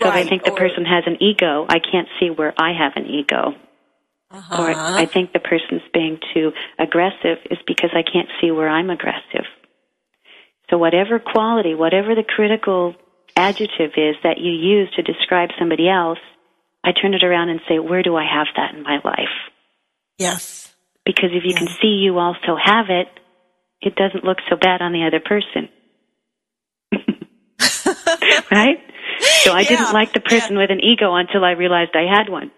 [0.00, 0.24] So right.
[0.24, 3.06] I think the or, person has an ego, I can't see where I have an
[3.06, 3.54] ego.
[4.30, 4.62] Uh-huh.
[4.62, 8.88] Or I think the person's being too aggressive is because I can't see where I'm
[8.88, 9.44] aggressive.
[10.70, 12.94] So whatever quality, whatever the critical
[13.36, 16.18] adjective is that you use to describe somebody else,
[16.84, 19.28] I turn it around and say, where do I have that in my life?
[20.16, 20.72] Yes.
[21.04, 23.08] Because if you can see you also have it,
[23.82, 25.68] it doesn't look so bad on the other person.
[28.50, 28.78] right?
[29.42, 29.68] So I yeah.
[29.68, 30.60] didn't like the person yeah.
[30.60, 32.50] with an ego until I realized I had one.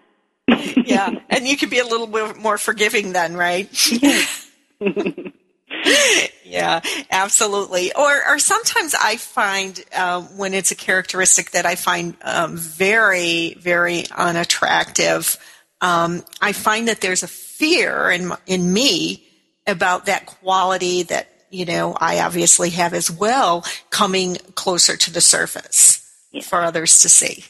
[0.85, 1.09] yeah.
[1.29, 3.69] And you could be a little bit more forgiving then, right?
[6.45, 7.93] Yeah, absolutely.
[7.93, 13.55] Or, or sometimes I find um, when it's a characteristic that I find um, very,
[13.55, 15.37] very unattractive,
[15.81, 19.27] um, I find that there's a fear in in me
[19.67, 25.21] about that quality that you know I obviously have as well coming closer to the
[25.21, 26.47] surface yes.
[26.47, 27.43] for others to see.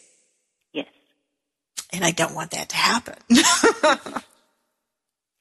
[0.71, 0.87] Yes,
[1.91, 3.15] and I don't want that to happen.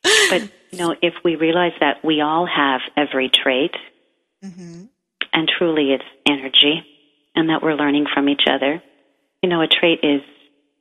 [0.02, 3.72] but you know, if we realize that we all have every trait,
[4.42, 4.84] mm-hmm.
[5.32, 6.82] and truly it's energy,
[7.34, 8.82] and that we're learning from each other,
[9.42, 10.22] you know, a trait is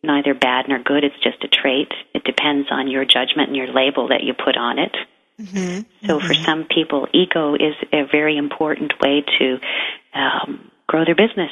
[0.01, 1.03] neither bad nor good.
[1.03, 1.91] It's just a trait.
[2.13, 4.95] It depends on your judgment and your label that you put on it.
[5.39, 6.07] Mm-hmm.
[6.07, 6.27] So, mm-hmm.
[6.27, 9.59] for some people, ego is a very important way to
[10.13, 11.51] um, grow their business.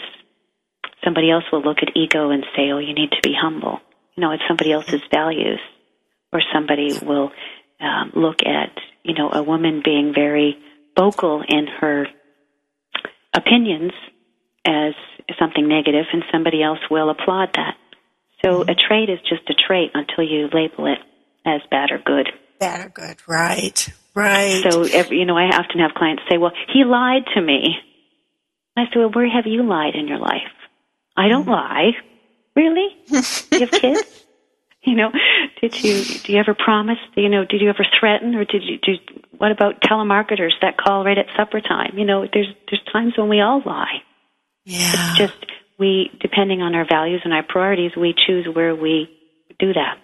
[1.04, 3.80] Somebody else will look at ego and say, "Oh, you need to be humble."
[4.16, 5.60] You know, it's somebody else's values.
[6.32, 7.32] Or somebody will
[7.80, 8.72] um, look at
[9.04, 10.58] you know a woman being very
[10.98, 12.08] vocal in her
[13.34, 13.92] opinions
[14.66, 14.94] as
[15.40, 17.76] something negative, and somebody else will applaud that.
[18.44, 18.70] So mm-hmm.
[18.70, 21.00] a trait is just a trait until you label it
[21.46, 22.30] as bad or good.
[22.60, 23.88] Bad or good, right?
[24.16, 24.64] Right.
[24.70, 27.76] So every, you know, I often have clients say, "Well, he lied to me."
[28.76, 30.52] I say, "Well, where have you lied in your life?"
[31.16, 31.52] I don't mm-hmm.
[31.52, 31.92] lie.
[32.56, 32.98] Really?
[33.08, 34.04] you have kids?
[34.82, 35.12] You know,
[35.62, 36.98] did you do you ever promise?
[37.16, 38.94] You know, did you ever threaten, or did you do?
[39.38, 41.98] What about telemarketers that call right at supper time?
[41.98, 44.02] You know, there's there's times when we all lie.
[44.66, 44.92] Yeah.
[44.92, 45.46] It's just
[45.78, 49.10] we, depending on our values and our priorities, we choose where we
[49.58, 49.98] do that.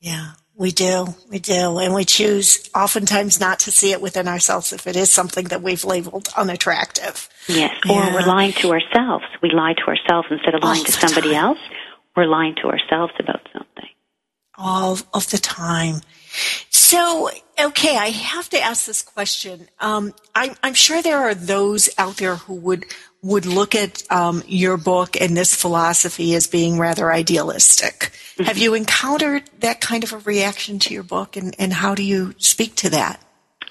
[0.00, 1.14] Yeah, we do.
[1.30, 1.78] We do.
[1.78, 5.62] And we choose oftentimes not to see it within ourselves if it is something that
[5.62, 7.28] we've labeled unattractive.
[7.46, 7.74] Yes.
[7.84, 7.92] Yeah.
[7.92, 9.24] Or we're lying to ourselves.
[9.42, 11.44] We lie to ourselves instead of lying to somebody time.
[11.44, 11.58] else.
[12.16, 13.91] We're lying to ourselves about something
[14.62, 16.00] all of the time.
[16.70, 17.28] So,
[17.60, 19.68] okay, I have to ask this question.
[19.80, 22.86] Um, I'm, I'm, sure there are those out there who would
[23.22, 28.10] would look at um, your book and this philosophy as being rather idealistic.
[28.34, 28.44] Mm-hmm.
[28.44, 32.02] Have you encountered that kind of a reaction to your book, and, and how do
[32.02, 33.22] you speak to that?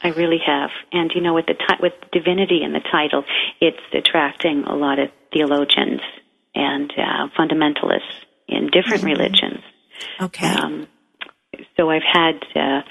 [0.03, 3.23] I really have, and you know, with the ti- with divinity in the title,
[3.59, 6.01] it's attracting a lot of theologians
[6.55, 9.19] and uh, fundamentalists in different mm-hmm.
[9.21, 9.61] religions.
[10.21, 10.47] Okay.
[10.47, 10.87] Um,
[11.77, 12.81] so I've had, uh,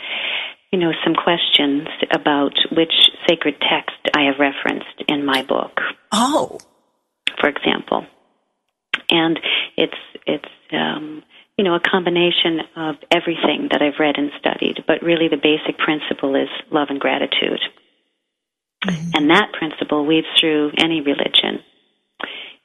[0.72, 2.92] you know, some questions about which
[3.28, 5.80] sacred text I have referenced in my book.
[6.12, 6.58] Oh,
[7.40, 8.06] for example,
[9.08, 9.38] and
[9.76, 9.94] it's
[10.26, 11.22] it's um,
[11.56, 15.78] you know a combination of everything that I've read and studied, but really the basic
[15.78, 17.60] principle is love and gratitude,
[18.84, 19.10] mm-hmm.
[19.14, 21.62] and that principle weaves through any religion.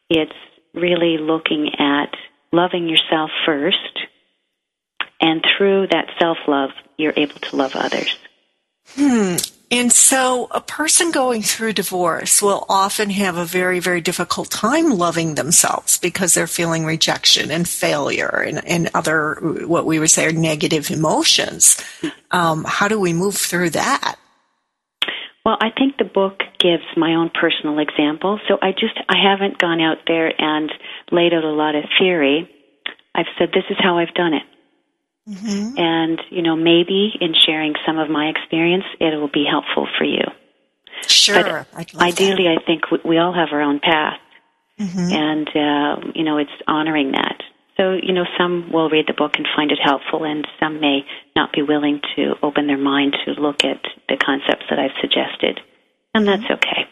[0.09, 0.31] It's
[0.73, 2.13] really looking at
[2.51, 3.99] loving yourself first
[5.21, 8.17] and through that self love, you're able to love others.
[8.95, 9.35] Hmm.
[9.71, 14.91] And so a person going through divorce will often have a very, very difficult time
[14.91, 19.35] loving themselves because they're feeling rejection and failure and, and other,
[19.65, 21.81] what we would say are negative emotions.
[22.29, 24.17] Um, how do we move through that?
[25.45, 28.39] Well, I think the book gives my own personal example.
[28.47, 30.71] So I just, I haven't gone out there and
[31.11, 32.49] laid out a lot of theory.
[33.13, 34.43] I've said, this is how I've done it.
[35.27, 35.77] Mm-hmm.
[35.77, 40.03] And, you know, maybe in sharing some of my experience, it will be helpful for
[40.03, 40.23] you.
[41.07, 41.65] Sure.
[41.73, 42.61] But ideally, that.
[42.61, 44.19] I think we all have our own path.
[44.79, 45.11] Mm-hmm.
[45.11, 47.41] And, uh, you know, it's honoring that.
[47.77, 51.05] So, you know, some will read the book and find it helpful, and some may
[51.35, 55.59] not be willing to open their mind to look at the concepts that I've suggested.
[56.13, 56.87] And that's okay.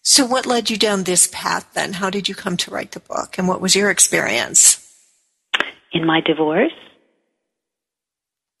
[0.00, 1.94] So, what led you down this path then?
[1.94, 4.78] How did you come to write the book, and what was your experience?
[5.92, 6.72] In my divorce,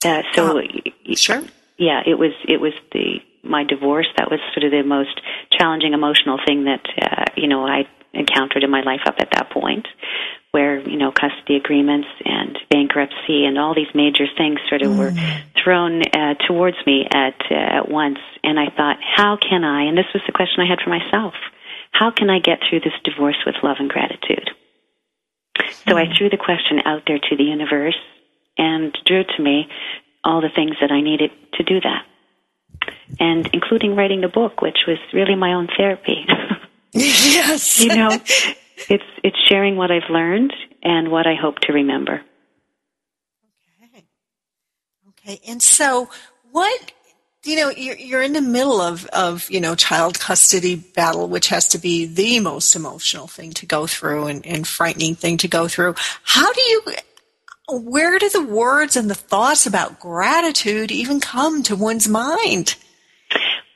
[0.04, 1.42] uh, so uh, sure.
[1.78, 5.94] Yeah, it was it was the my divorce that was sort of the most challenging
[5.94, 9.86] emotional thing that uh, you know I encountered in my life up at that point
[10.52, 14.98] where you know custody agreements and bankruptcy and all these major things sort of mm.
[14.98, 15.12] were
[15.62, 19.96] thrown uh, towards me at uh, at once and I thought how can I and
[19.96, 21.34] this was the question I had for myself
[21.90, 24.50] how can I get through this divorce with love and gratitude
[25.88, 25.96] so mm.
[25.96, 27.98] I threw the question out there to the universe
[28.58, 29.68] and drew to me
[30.24, 32.06] all the things that I needed to do that.
[33.20, 36.26] And including writing the book, which was really my own therapy.
[36.92, 37.80] yes.
[37.80, 42.22] you know, it's it's sharing what I've learned and what I hope to remember.
[43.84, 44.04] Okay.
[45.08, 45.40] Okay.
[45.48, 46.10] And so
[46.50, 46.92] what
[47.44, 51.48] you know you're, you're in the middle of, of you know child custody battle which
[51.48, 55.48] has to be the most emotional thing to go through and, and frightening thing to
[55.48, 56.82] go through how do you
[57.80, 62.76] where do the words and the thoughts about gratitude even come to one's mind?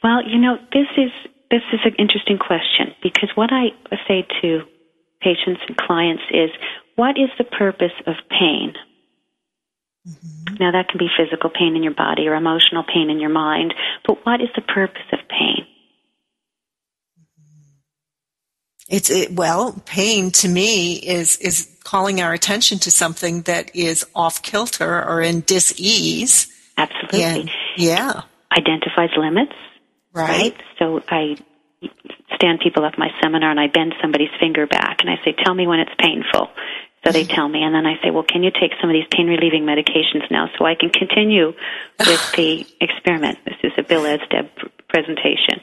[0.03, 1.11] Well, you know, this is
[1.51, 3.69] this is an interesting question because what I
[4.09, 4.63] say to
[5.21, 6.51] patients and clients is,
[6.97, 8.75] what is the purpose of pain?
[10.09, 10.55] Mm-hmm.
[10.61, 13.75] Now that can be physical pain in your body or emotional pain in your mind,
[14.07, 15.66] but what is the purpose of pain?
[18.89, 24.07] It's it, well, pain to me is is calling our attention to something that is
[24.15, 26.53] off kilter or in dis-ease.
[26.77, 27.23] Absolutely.
[27.23, 28.23] And, yeah.
[28.57, 29.55] Identifies limits.
[30.13, 30.55] Right.
[30.55, 30.63] right.
[30.79, 31.37] So I
[32.35, 35.55] stand people up my seminar and I bend somebody's finger back and I say, "Tell
[35.55, 36.51] me when it's painful."
[37.05, 37.35] So they mm-hmm.
[37.35, 39.65] tell me, and then I say, "Well, can you take some of these pain relieving
[39.65, 41.55] medications now so I can continue
[41.99, 44.49] with the experiment?" This is a Bill Esteb
[44.89, 45.61] presentation.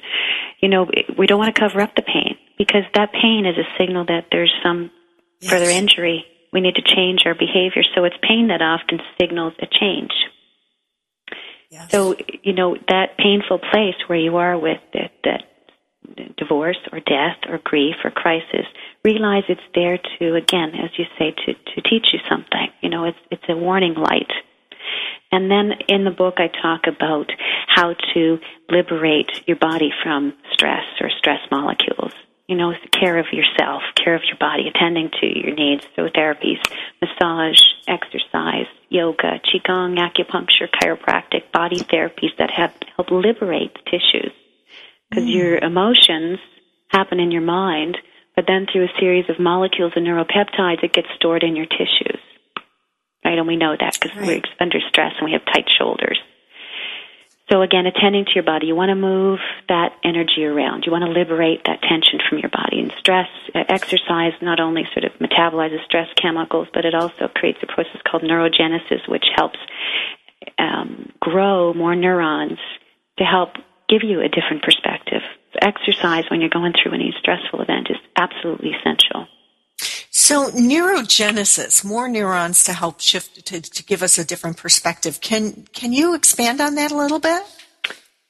[0.59, 3.67] You know, we don't want to cover up the pain because that pain is a
[3.77, 4.91] signal that there's some
[5.39, 5.51] yes.
[5.51, 6.25] further injury.
[6.51, 7.83] We need to change our behavior.
[7.95, 10.11] So it's pain that often signals a change.
[11.69, 11.89] Yes.
[11.89, 15.43] So, you know, that painful place where you are with that, that
[16.37, 18.67] divorce or death or grief or crisis,
[19.03, 22.67] realize it's there to, again, as you say, to, to teach you something.
[22.81, 24.31] You know, it's, it's a warning light.
[25.31, 27.31] And then in the book, I talk about
[27.67, 28.37] how to
[28.69, 32.13] liberate your body from stress or stress molecules
[32.47, 36.59] you know, care of yourself, care of your body, attending to your needs through therapies,
[37.01, 44.33] massage, exercise, yoga, qigong, acupuncture, chiropractic, body therapies that have help liberate the tissues.
[45.09, 45.33] Because mm.
[45.33, 46.39] your emotions
[46.89, 47.97] happen in your mind,
[48.35, 52.19] but then through a series of molecules and neuropeptides, it gets stored in your tissues.
[53.23, 54.27] Right, and we know that because right.
[54.27, 56.19] we're under stress and we have tight shoulders.
[57.51, 60.85] So again, attending to your body, you want to move that energy around.
[60.85, 62.79] You want to liberate that tension from your body.
[62.79, 67.59] And stress, uh, exercise not only sort of metabolizes stress chemicals, but it also creates
[67.61, 69.59] a process called neurogenesis, which helps
[70.57, 72.59] um, grow more neurons
[73.17, 73.55] to help
[73.89, 75.21] give you a different perspective.
[75.61, 79.27] Exercise when you're going through any stressful event is absolutely essential.
[80.23, 85.19] So neurogenesis, more neurons to help shift to, to give us a different perspective.
[85.19, 87.43] Can can you expand on that a little bit?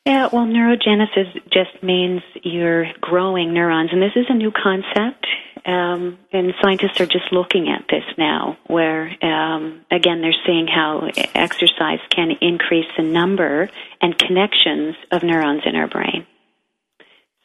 [0.03, 5.27] Yeah, well, neurogenesis just means you're growing neurons, and this is a new concept.
[5.67, 11.07] Um, and scientists are just looking at this now, where um, again they're seeing how
[11.35, 13.69] exercise can increase the number
[14.01, 16.25] and connections of neurons in our brain.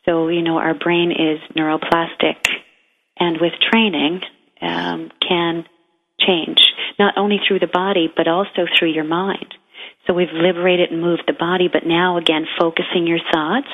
[0.07, 2.49] So you know our brain is neuroplastic,
[3.18, 4.22] and with training
[4.61, 5.64] um, can
[6.20, 6.59] change
[6.98, 9.54] not only through the body but also through your mind.
[10.06, 13.68] So we've liberated and moved the body, but now again focusing your thoughts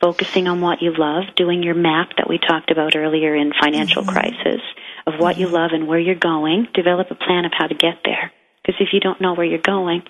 [0.00, 4.02] focusing on what you love, doing your map that we talked about earlier in financial
[4.02, 4.12] mm-hmm.
[4.12, 4.62] crisis
[5.06, 5.42] of what mm-hmm.
[5.42, 8.32] you love and where you're going, develop a plan of how to get there.
[8.62, 10.02] Because if you don't know where you're going,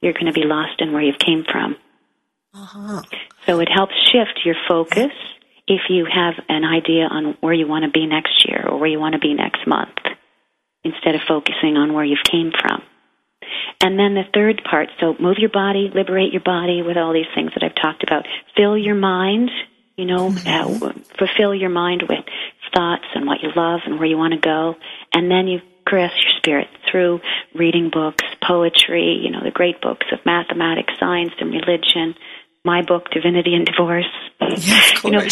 [0.00, 1.76] you're going to be lost in where you came from.
[2.54, 3.02] Uh-huh.
[3.46, 5.12] So it helps shift your focus
[5.66, 8.88] if you have an idea on where you want to be next year or where
[8.88, 9.98] you want to be next month
[10.84, 12.82] instead of focusing on where you've came from.
[13.80, 17.30] And then the third part, so move your body, liberate your body with all these
[17.34, 18.26] things that I've talked about.
[18.56, 19.50] Fill your mind,
[19.96, 20.86] you know, mm-hmm.
[20.86, 22.24] uh, fulfill your mind with
[22.74, 24.76] thoughts and what you love and where you want to go.
[25.12, 27.20] And then you caress your spirit through
[27.54, 32.14] reading books, poetry, you know, the great books of mathematics, science, and religion.
[32.66, 34.04] My book, Divinity and Divorce.
[34.40, 35.28] Yeah, you know,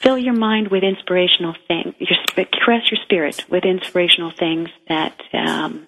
[0.00, 1.94] fill your mind with inspirational things.
[1.98, 5.86] Your, caress your spirit with inspirational things that um,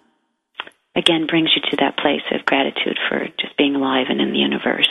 [0.95, 4.39] again brings you to that place of gratitude for just being alive and in the
[4.39, 4.91] universe.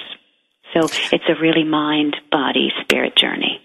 [0.73, 3.61] So it's a really mind, body, spirit journey.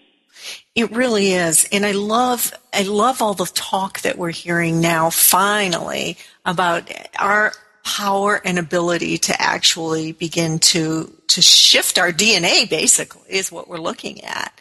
[0.75, 1.67] It really is.
[1.73, 7.53] And I love I love all the talk that we're hearing now finally about our
[7.85, 13.79] power and ability to actually begin to to shift our DNA basically is what we're
[13.79, 14.53] looking at.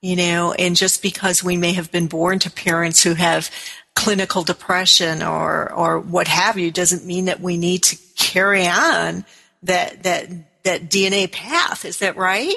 [0.00, 3.50] You know, and just because we may have been born to parents who have
[3.94, 9.24] clinical depression or or what have you doesn't mean that we need to carry on
[9.62, 10.28] that that
[10.64, 11.84] that DNA path.
[11.84, 12.56] Is that right?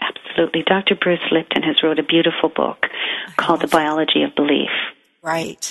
[0.00, 0.62] Absolutely.
[0.66, 0.94] Dr.
[0.94, 2.86] Bruce Lipton has wrote a beautiful book
[3.36, 4.70] called The Biology of Belief.
[5.22, 5.70] Right.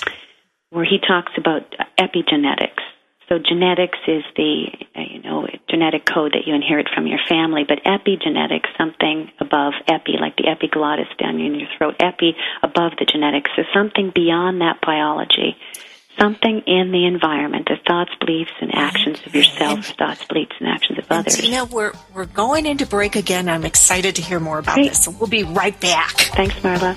[0.70, 1.62] Where he talks about
[1.98, 2.82] epigenetics
[3.28, 4.66] so genetics is the
[4.96, 9.74] uh, you know genetic code that you inherit from your family, but epigenetics, something above
[9.86, 14.60] epi, like the epiglottis down in your throat, epi above the genetics, so something beyond
[14.62, 15.56] that biology,
[16.18, 20.98] something in the environment, the thoughts, beliefs, and actions of yourself, thoughts, beliefs, and actions
[20.98, 21.36] of others.
[21.36, 23.48] Dena, we're we're going into break again.
[23.48, 24.88] I'm excited to hear more about Great.
[24.90, 25.04] this.
[25.04, 26.12] So we'll be right back.
[26.12, 26.96] Thanks, Marla.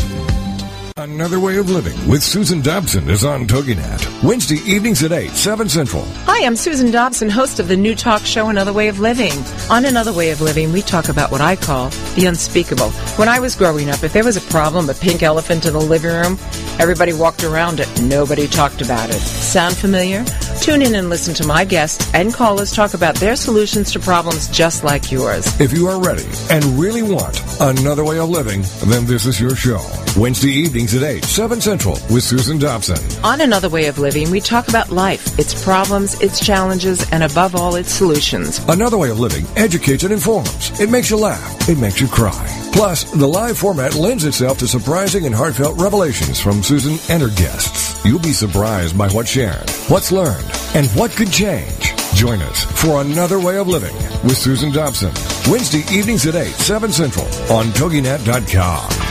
[1.21, 4.23] Another Way of Living with Susan Dobson is on TogiNet.
[4.23, 6.03] Wednesday evenings at 8, 7 Central.
[6.25, 9.31] Hi, I'm Susan Dobson, host of the new talk show Another Way of Living.
[9.69, 12.89] On Another Way of Living, we talk about what I call the unspeakable.
[13.19, 15.79] When I was growing up, if there was a problem, a pink elephant in the
[15.79, 16.39] living room,
[16.79, 18.01] everybody walked around it.
[18.01, 19.19] Nobody talked about it.
[19.19, 20.25] Sound familiar?
[20.59, 24.49] Tune in and listen to my guests and callers talk about their solutions to problems
[24.49, 25.59] just like yours.
[25.59, 29.55] If you are ready and really want another way of living, then this is your
[29.55, 29.81] show.
[30.17, 32.97] Wednesday evenings at 8, 7 Central with Susan Dobson.
[33.23, 37.55] On Another Way of Living, we talk about life, its problems, its challenges, and above
[37.55, 38.59] all, its solutions.
[38.67, 40.79] Another Way of Living educates and informs.
[40.79, 41.69] It makes you laugh.
[41.69, 42.60] It makes you cry.
[42.71, 47.29] Plus, the live format lends itself to surprising and heartfelt revelations from Susan and her
[47.29, 48.03] guests.
[48.05, 51.93] You'll be surprised by what's shared, what's learned, and what could change.
[52.13, 55.11] Join us for Another Way of Living with Susan Dobson.
[55.51, 59.10] Wednesday evenings at 8, 7 Central on TogiNet.com.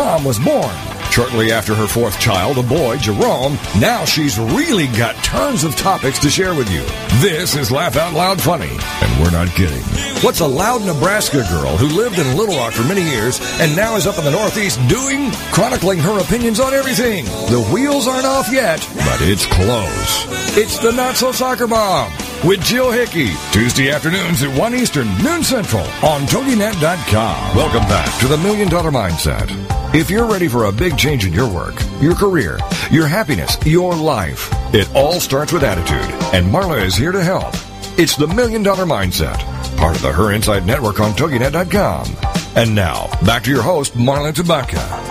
[0.01, 0.75] was born.
[1.11, 6.17] Shortly after her fourth child, a boy, Jerome, now she's really got tons of topics
[6.19, 6.81] to share with you.
[7.19, 9.83] This is Laugh Out Loud Funny, and we're not kidding.
[10.23, 13.95] What's a loud Nebraska girl who lived in Little Rock for many years and now
[13.95, 15.31] is up in the Northeast doing?
[15.51, 17.25] Chronicling her opinions on everything.
[17.25, 20.57] The wheels aren't off yet, but it's close.
[20.57, 22.11] It's the Not So Soccer Mom
[22.43, 23.29] with Jill Hickey.
[23.51, 27.55] Tuesday afternoons at 1 Eastern, noon Central on TogiNet.com.
[27.55, 29.49] Welcome back to the Million Dollar Mindset.
[29.93, 32.57] If you're ready for a big change in your work, your career,
[32.89, 36.09] your happiness, your life, it all starts with attitude.
[36.33, 37.53] And Marla is here to help.
[37.99, 39.37] It's the Million Dollar Mindset,
[39.77, 42.07] part of the Her Insight Network on TogiNet.com.
[42.55, 45.10] And now, back to your host, Marla Tabaka.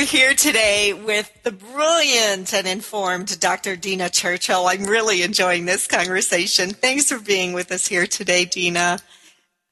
[0.00, 3.76] We're here today with the brilliant and informed Dr.
[3.76, 4.66] Dena Churchill.
[4.66, 6.70] I'm really enjoying this conversation.
[6.70, 9.00] Thanks for being with us here today, Dena.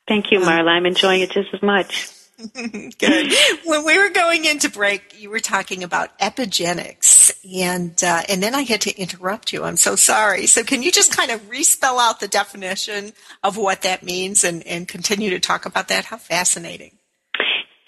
[0.06, 0.68] Thank you, Marla.
[0.68, 2.10] I'm enjoying it just as much.
[2.54, 3.32] Good.
[3.64, 8.54] when we were going into break, you were talking about epigenetics, and uh, and then
[8.54, 9.64] I had to interrupt you.
[9.64, 10.44] I'm so sorry.
[10.44, 14.62] So can you just kind of respell out the definition of what that means, and
[14.66, 16.04] and continue to talk about that?
[16.04, 16.97] How fascinating.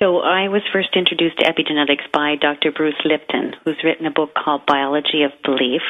[0.01, 2.72] So I was first introduced to epigenetics by Dr.
[2.72, 5.82] Bruce Lipton, who's written a book called Biology of Belief.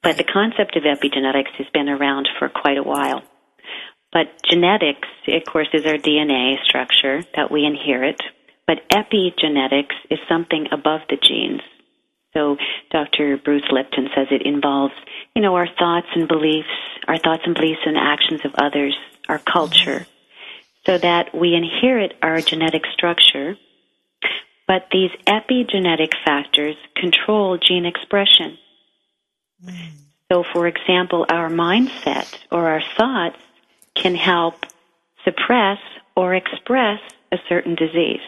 [0.00, 3.22] But the concept of epigenetics has been around for quite a while.
[4.12, 8.20] But genetics, of course, is our DNA structure that we inherit.
[8.68, 11.62] But epigenetics is something above the genes.
[12.34, 12.56] So
[12.92, 13.38] Dr.
[13.38, 14.94] Bruce Lipton says it involves,
[15.34, 16.68] you know, our thoughts and beliefs,
[17.08, 18.96] our thoughts and beliefs and actions of others,
[19.28, 20.06] our culture,
[20.86, 23.56] so that we inherit our genetic structure.
[24.66, 28.58] But these epigenetic factors control gene expression.
[30.30, 33.38] So, for example, our mindset or our thoughts
[33.94, 34.64] can help
[35.24, 35.78] suppress
[36.16, 38.20] or express a certain disease.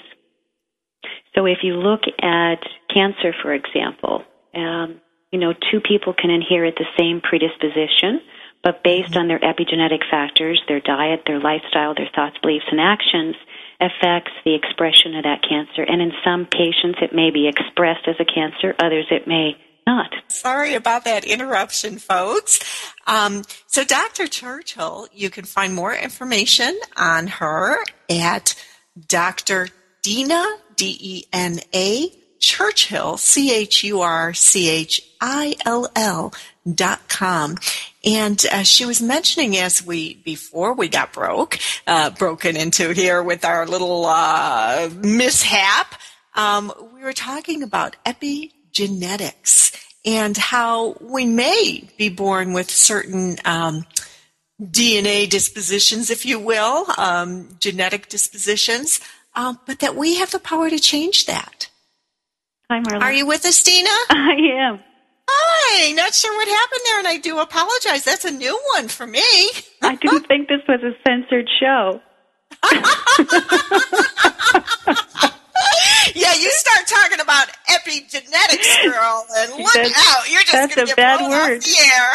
[1.34, 4.22] So if you look at cancer, for example,
[4.54, 5.00] um,
[5.32, 8.20] you know, two people can inherit the same predisposition,
[8.64, 13.36] but based on their epigenetic factors, their diet, their lifestyle, their thoughts, beliefs, and actions,
[13.78, 15.82] affects the expression of that cancer.
[15.82, 19.56] And in some patients, it may be expressed as a cancer, others, it may
[19.86, 20.14] not.
[20.28, 22.60] Sorry about that interruption, folks.
[23.06, 24.26] Um, so, Dr.
[24.26, 27.76] Churchill, you can find more information on her
[28.08, 28.54] at
[29.08, 29.68] Dr.
[30.02, 30.46] Dena,
[30.76, 32.10] D E N A,
[32.44, 36.34] Churchill, C H U R C H I L L
[36.70, 37.56] dot com.
[38.04, 43.22] And uh, she was mentioning as we before we got broke, uh, broken into here
[43.22, 45.94] with our little uh, mishap.
[46.34, 49.74] Um, we were talking about epigenetics
[50.04, 53.86] and how we may be born with certain um,
[54.60, 59.00] DNA dispositions, if you will, um, genetic dispositions,
[59.34, 61.70] um, but that we have the power to change that.
[62.70, 63.02] Hi, Marla.
[63.02, 63.90] Are you with us, Dena?
[64.10, 64.80] I am.
[65.28, 68.04] Hi, not sure what happened there, and I do apologize.
[68.04, 69.22] That's a new one for me.
[69.82, 72.00] I didn't think this was a censored show.
[76.14, 80.30] yeah, you start talking about epigenetics, girl, and look That's- out.
[80.30, 81.58] You're just going to get bad blown word.
[81.58, 82.10] off the air.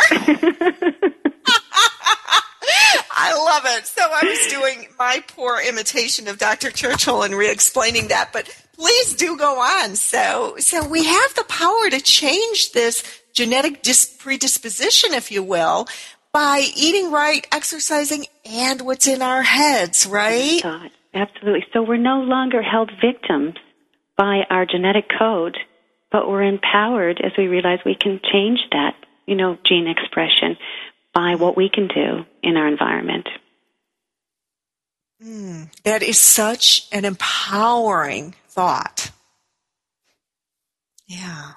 [3.11, 3.87] I love it.
[3.87, 6.69] So I was doing my poor imitation of Dr.
[6.71, 8.47] Churchill and re-explaining that, but
[8.79, 9.95] please do go on.
[9.95, 13.03] So, so we have the power to change this
[13.33, 15.87] genetic dis- predisposition, if you will,
[16.31, 20.63] by eating right, exercising, and what's in our heads, oh, right?
[20.63, 21.65] God, absolutely.
[21.73, 23.55] So we're no longer held victims
[24.17, 25.57] by our genetic code,
[26.11, 30.55] but we're empowered as we realize we can change that, you know, gene expression
[31.13, 33.27] by what we can do in our environment.
[35.21, 35.63] Hmm.
[35.83, 39.11] That is such an empowering thought.
[41.07, 41.53] Yeah.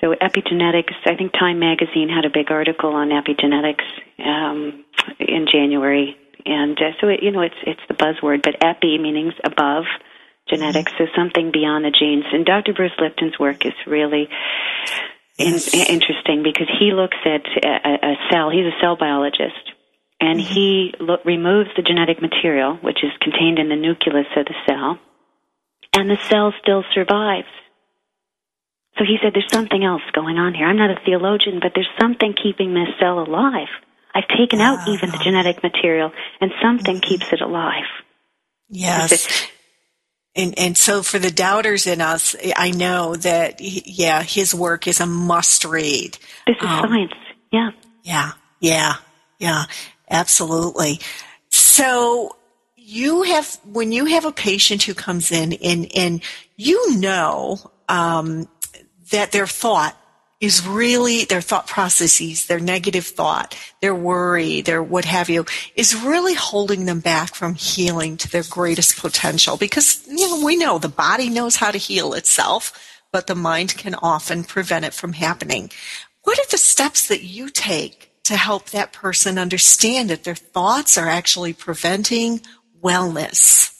[0.00, 3.84] So epigenetics, I think Time Magazine had a big article on epigenetics
[4.18, 4.84] um,
[5.18, 6.16] in January,
[6.46, 9.84] and uh, so it, you know it's it's the buzzword, but epi meaning above
[10.48, 12.24] genetics, so something beyond the genes.
[12.32, 12.72] And Dr.
[12.72, 14.28] Bruce Lipton's work is really
[15.38, 15.54] in,
[15.88, 18.50] interesting because he looks at a, a cell.
[18.50, 19.72] He's a cell biologist,
[20.18, 24.54] and he lo- removes the genetic material, which is contained in the nucleus of the
[24.66, 24.98] cell,
[25.92, 27.48] and the cell still survives.
[28.98, 30.66] So he said, There's something else going on here.
[30.66, 33.68] I'm not a theologian, but there's something keeping this cell alive.
[34.14, 36.10] I've taken out even the genetic material,
[36.40, 37.84] and something keeps it alive.
[38.68, 39.48] Yes.
[40.36, 45.00] And and so for the doubters in us, I know that yeah, his work is
[45.00, 46.18] a must read.
[46.46, 47.12] This is Um, science.
[47.52, 47.70] Yeah.
[48.02, 48.94] Yeah, yeah,
[49.38, 49.64] yeah,
[50.08, 51.00] absolutely.
[51.50, 52.36] So
[52.90, 56.22] you have when you have a patient who comes in and and
[56.56, 58.48] you know um,
[59.10, 59.96] that their thought
[60.40, 65.44] is really their thought processes, their negative thought, their worry, their what have you,
[65.76, 69.58] is really holding them back from healing to their greatest potential.
[69.58, 73.76] Because, you know, we know the body knows how to heal itself, but the mind
[73.76, 75.70] can often prevent it from happening.
[76.22, 80.96] What are the steps that you take to help that person understand that their thoughts
[80.96, 82.40] are actually preventing
[82.82, 83.72] wellness?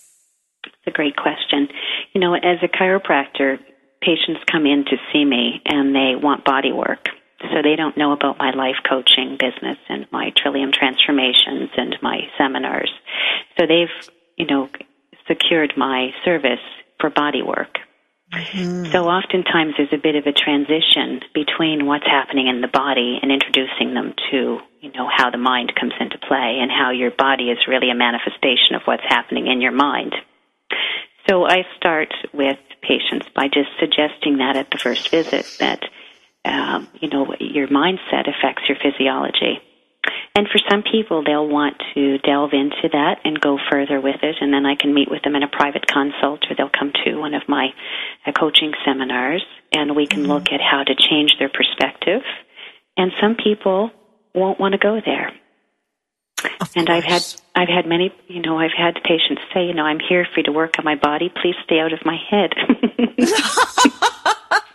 [0.64, 1.68] It's a great question.
[2.14, 3.58] You know, as a chiropractor,
[4.00, 7.06] patients come in to see me and they want body work.
[7.40, 12.20] So they don't know about my life coaching business and my Trillium transformations and my
[12.36, 12.90] seminars.
[13.58, 13.88] So they've,
[14.36, 14.68] you know,
[15.26, 16.60] secured my service
[16.98, 17.78] for body work.
[18.32, 18.92] Mm-hmm.
[18.92, 23.32] So oftentimes there's a bit of a transition between what's happening in the body and
[23.32, 27.50] introducing them to, you know, how the mind comes into play and how your body
[27.50, 30.14] is really a manifestation of what's happening in your mind.
[31.28, 35.84] So I start with patients by just suggesting that at the first visit that
[36.44, 39.60] um, you know your mindset affects your physiology.
[40.34, 44.36] And for some people, they'll want to delve into that and go further with it,
[44.40, 47.16] and then I can meet with them in a private consult, or they'll come to
[47.16, 47.68] one of my
[48.26, 50.32] uh, coaching seminars, and we can mm-hmm.
[50.32, 52.22] look at how to change their perspective.
[52.96, 53.90] And some people
[54.34, 55.32] won't want to go there.
[56.60, 56.96] Of and course.
[56.96, 57.22] I've had
[57.54, 60.44] I've had many you know I've had patients say you know I'm here for you
[60.44, 62.54] to work on my body please stay out of my head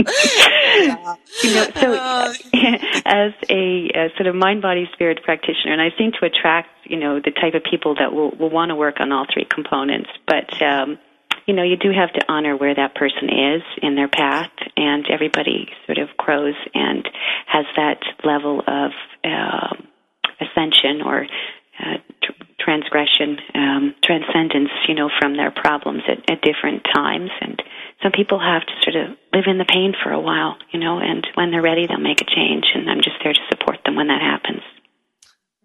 [0.00, 1.94] you know so
[3.04, 6.96] as a, a, sort of mind body spirit practitioner and I seem to attract you
[6.96, 10.10] know the type of people that will will want to work on all three components
[10.26, 10.98] but um
[11.46, 15.06] you know you do have to honor where that person is in their path and
[15.08, 17.08] everybody sort of grows and
[17.46, 18.90] has that level of
[19.24, 19.86] um
[20.40, 21.26] ascension or
[21.78, 27.30] uh, tr- transgression, um, transcendence, you know, from their problems at, at different times.
[27.40, 27.62] And
[28.02, 30.98] some people have to sort of live in the pain for a while, you know,
[30.98, 32.64] and when they're ready, they'll make a change.
[32.74, 34.62] And I'm just there to support them when that happens.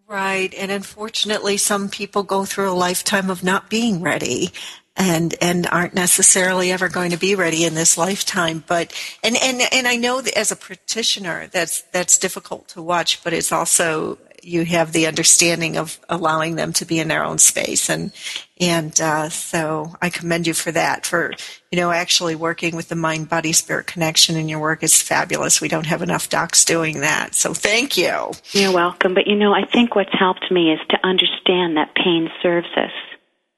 [0.07, 0.53] Right.
[0.55, 4.51] And unfortunately, some people go through a lifetime of not being ready
[4.99, 9.61] and and aren't necessarily ever going to be ready in this lifetime but and and
[9.71, 14.17] and I know that as a practitioner that's that's difficult to watch but it's also
[14.43, 17.89] you have the understanding of allowing them to be in their own space.
[17.89, 18.11] And
[18.59, 21.33] and uh, so I commend you for that for
[21.71, 25.61] you know actually working with the mind body spirit connection in your work is fabulous.
[25.61, 27.35] We don't have enough docs doing that.
[27.35, 28.31] So thank you.
[28.51, 29.13] You're welcome.
[29.13, 32.91] But you know I think what's helped me is to understand that pain serves us.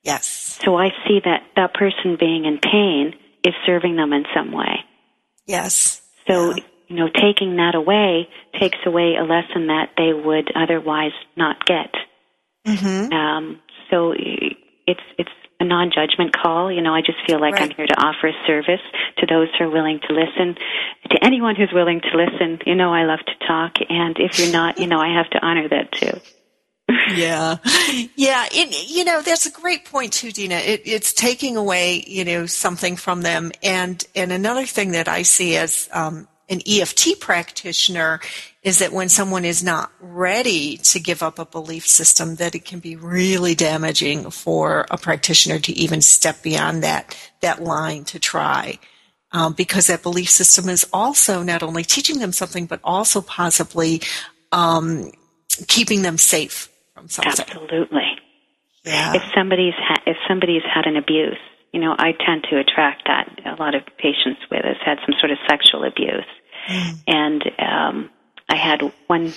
[0.03, 0.59] Yes.
[0.63, 3.13] So I see that that person being in pain
[3.43, 4.83] is serving them in some way.
[5.45, 6.01] Yes.
[6.27, 8.27] So yeah you know, taking that away
[8.59, 11.95] takes away a lesson that they would otherwise not get.
[12.67, 13.13] Mm-hmm.
[13.13, 15.29] Um, so it's it's
[15.61, 16.69] a non-judgment call.
[16.69, 17.63] You know, I just feel like right.
[17.63, 18.81] I'm here to offer a service
[19.19, 20.55] to those who are willing to listen.
[21.11, 24.51] To anyone who's willing to listen, you know, I love to talk, and if you're
[24.51, 26.19] not, you know, I have to honor that too.
[27.15, 27.55] yeah,
[28.17, 28.47] yeah.
[28.51, 30.55] It, you know, that's a great point too, Dena.
[30.55, 35.21] It, it's taking away, you know, something from them, and and another thing that I
[35.21, 38.19] see as um, an EFT practitioner
[38.61, 42.65] is that when someone is not ready to give up a belief system, that it
[42.65, 48.19] can be really damaging for a practitioner to even step beyond that, that line to
[48.19, 48.77] try.
[49.31, 54.01] Um, because that belief system is also not only teaching them something, but also possibly
[54.51, 55.09] um,
[55.67, 57.45] keeping them safe from something.
[57.47, 58.19] Absolutely.
[58.83, 59.13] Yeah.
[59.15, 61.37] If somebody's ha- if somebody's had an abuse,
[61.71, 63.29] you know, I tend to attract that.
[63.45, 66.27] A lot of patients with us had some sort of sexual abuse,
[66.67, 67.03] Mm.
[67.07, 68.09] And um,
[68.49, 69.33] I had one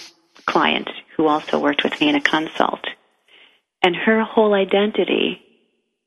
[0.47, 2.85] client who also worked with me in a consult,
[3.83, 5.41] and her whole identity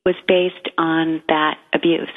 [0.05, 2.09] was based on that abuse.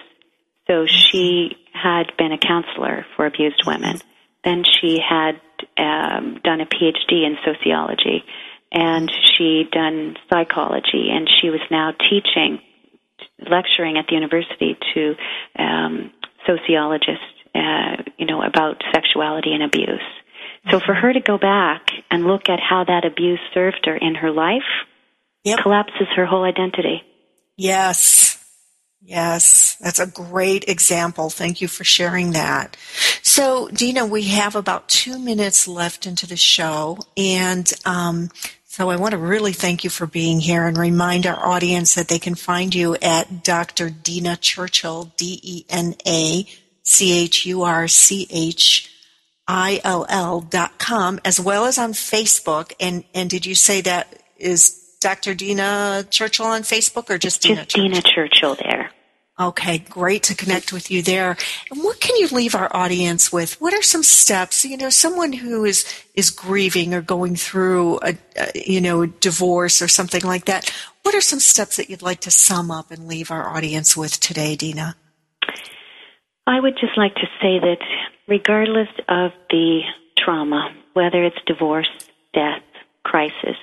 [0.66, 4.00] So she had been a counselor for abused women.
[4.44, 5.40] Then she had
[5.76, 8.24] um, done a PhD in sociology,
[8.72, 12.60] and she done psychology, and she was now teaching,
[13.50, 15.14] lecturing at the university to
[15.58, 16.12] um,
[16.46, 20.00] sociologists uh, you know, about sexuality and abuse.
[20.70, 24.14] So for her to go back and look at how that abuse served her in
[24.14, 24.62] her life
[25.42, 25.60] yep.
[25.62, 27.02] collapses her whole identity.
[27.56, 28.36] Yes.
[29.02, 31.30] Yes, that's a great example.
[31.30, 32.76] Thank you for sharing that.
[33.22, 38.28] So, Dena, we have about two minutes left into the show, and um,
[38.66, 42.08] so I want to really thank you for being here and remind our audience that
[42.08, 43.90] they can find you at Dr.
[43.90, 46.46] Dena Churchill, D E N A
[46.82, 48.90] C H U R C H
[49.46, 52.72] I L L dot com, as well as on Facebook.
[52.80, 55.34] And, and did you say that is Dr.
[55.34, 58.90] Dena Churchill on Facebook or just Dena Just Dena Churchill there.
[59.38, 61.38] Okay, great to connect with you there.
[61.70, 63.58] And what can you leave our audience with?
[63.58, 64.66] What are some steps?
[64.66, 69.80] You know, someone who is is grieving or going through a, a you know divorce
[69.80, 70.70] or something like that.
[71.02, 74.20] What are some steps that you'd like to sum up and leave our audience with
[74.20, 74.94] today, Dena?
[76.50, 77.78] I would just like to say that
[78.26, 79.82] regardless of the
[80.18, 81.88] trauma, whether it's divorce,
[82.34, 82.64] death,
[83.04, 83.56] crisis,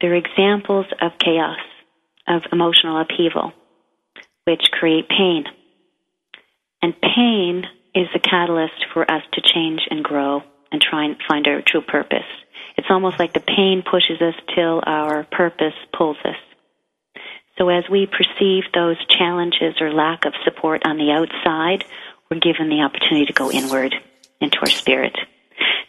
[0.00, 1.58] they're examples of chaos,
[2.28, 3.52] of emotional upheaval
[4.44, 5.44] which create pain.
[6.80, 11.46] And pain is the catalyst for us to change and grow and try and find
[11.48, 12.30] our true purpose.
[12.76, 16.36] It's almost like the pain pushes us till our purpose pulls us.
[17.58, 21.84] So as we perceive those challenges or lack of support on the outside,
[22.30, 23.94] we're given the opportunity to go inward
[24.40, 25.16] into our spirit,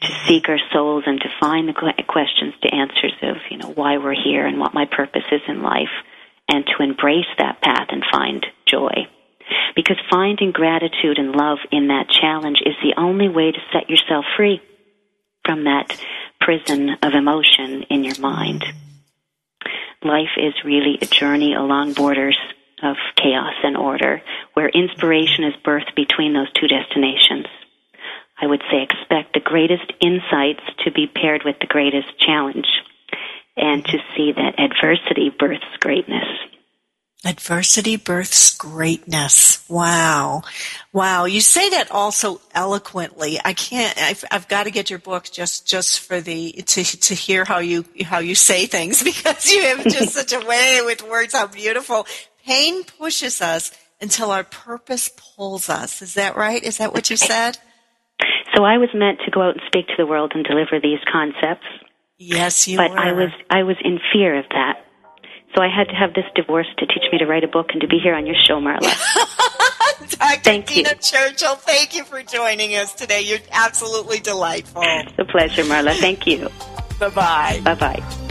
[0.02, 3.98] to seek our souls and to find the questions, to answers of, you know, why
[3.98, 5.92] we're here and what my purpose is in life
[6.48, 9.08] and to embrace that path and find joy.
[9.76, 14.26] Because finding gratitude and love in that challenge is the only way to set yourself
[14.38, 14.62] free
[15.46, 16.00] from that
[16.40, 18.64] prison of emotion in your mind.
[20.04, 22.38] Life is really a journey along borders
[22.84, 24.22] of chaos and order
[24.54, 27.48] where inspiration is birthed between those two destinations.
[28.42, 32.68] I would say expect the greatest insights to be paired with the greatest challenge
[33.58, 36.26] and to see that adversity births greatness.
[37.26, 39.68] Adversity births greatness.
[39.68, 40.44] Wow.
[40.94, 41.26] Wow.
[41.26, 43.38] You say that also eloquently.
[43.44, 47.14] I can't, I've, I've got to get your book just, just for the, to, to
[47.14, 51.04] hear how you, how you say things because you have just such a way with
[51.04, 51.34] words.
[51.34, 52.08] How beautiful.
[52.50, 53.72] Pain pushes us
[54.02, 56.02] until our purpose pulls us.
[56.02, 56.64] Is that right?
[56.64, 57.60] Is that what you said?
[58.56, 61.00] So I was meant to go out and speak to the world and deliver these
[61.12, 61.66] concepts
[62.20, 63.00] Yes, you but were.
[63.00, 64.86] I was I was in fear of that.
[65.56, 67.82] So I had to have this divorce to teach me to write a book and
[67.82, 68.82] to be here on your show, Marla.
[70.10, 70.42] Dr.
[70.44, 70.96] Thank Dena you.
[70.96, 73.22] Churchill, thank you for joining us today.
[73.22, 74.82] You're absolutely delightful.
[74.86, 75.94] It's a pleasure, Marla.
[75.96, 76.50] Thank you.
[77.00, 77.62] Bye bye.
[77.64, 78.26] Bye bye.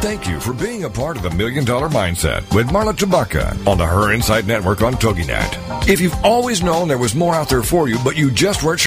[0.00, 3.78] Thank you for being a part of the Million Dollar Mindset with Marla Tabaka on
[3.78, 5.88] the Her Insight Network on TogiNet.
[5.88, 8.78] If you've always known there was more out there for you, but you just weren't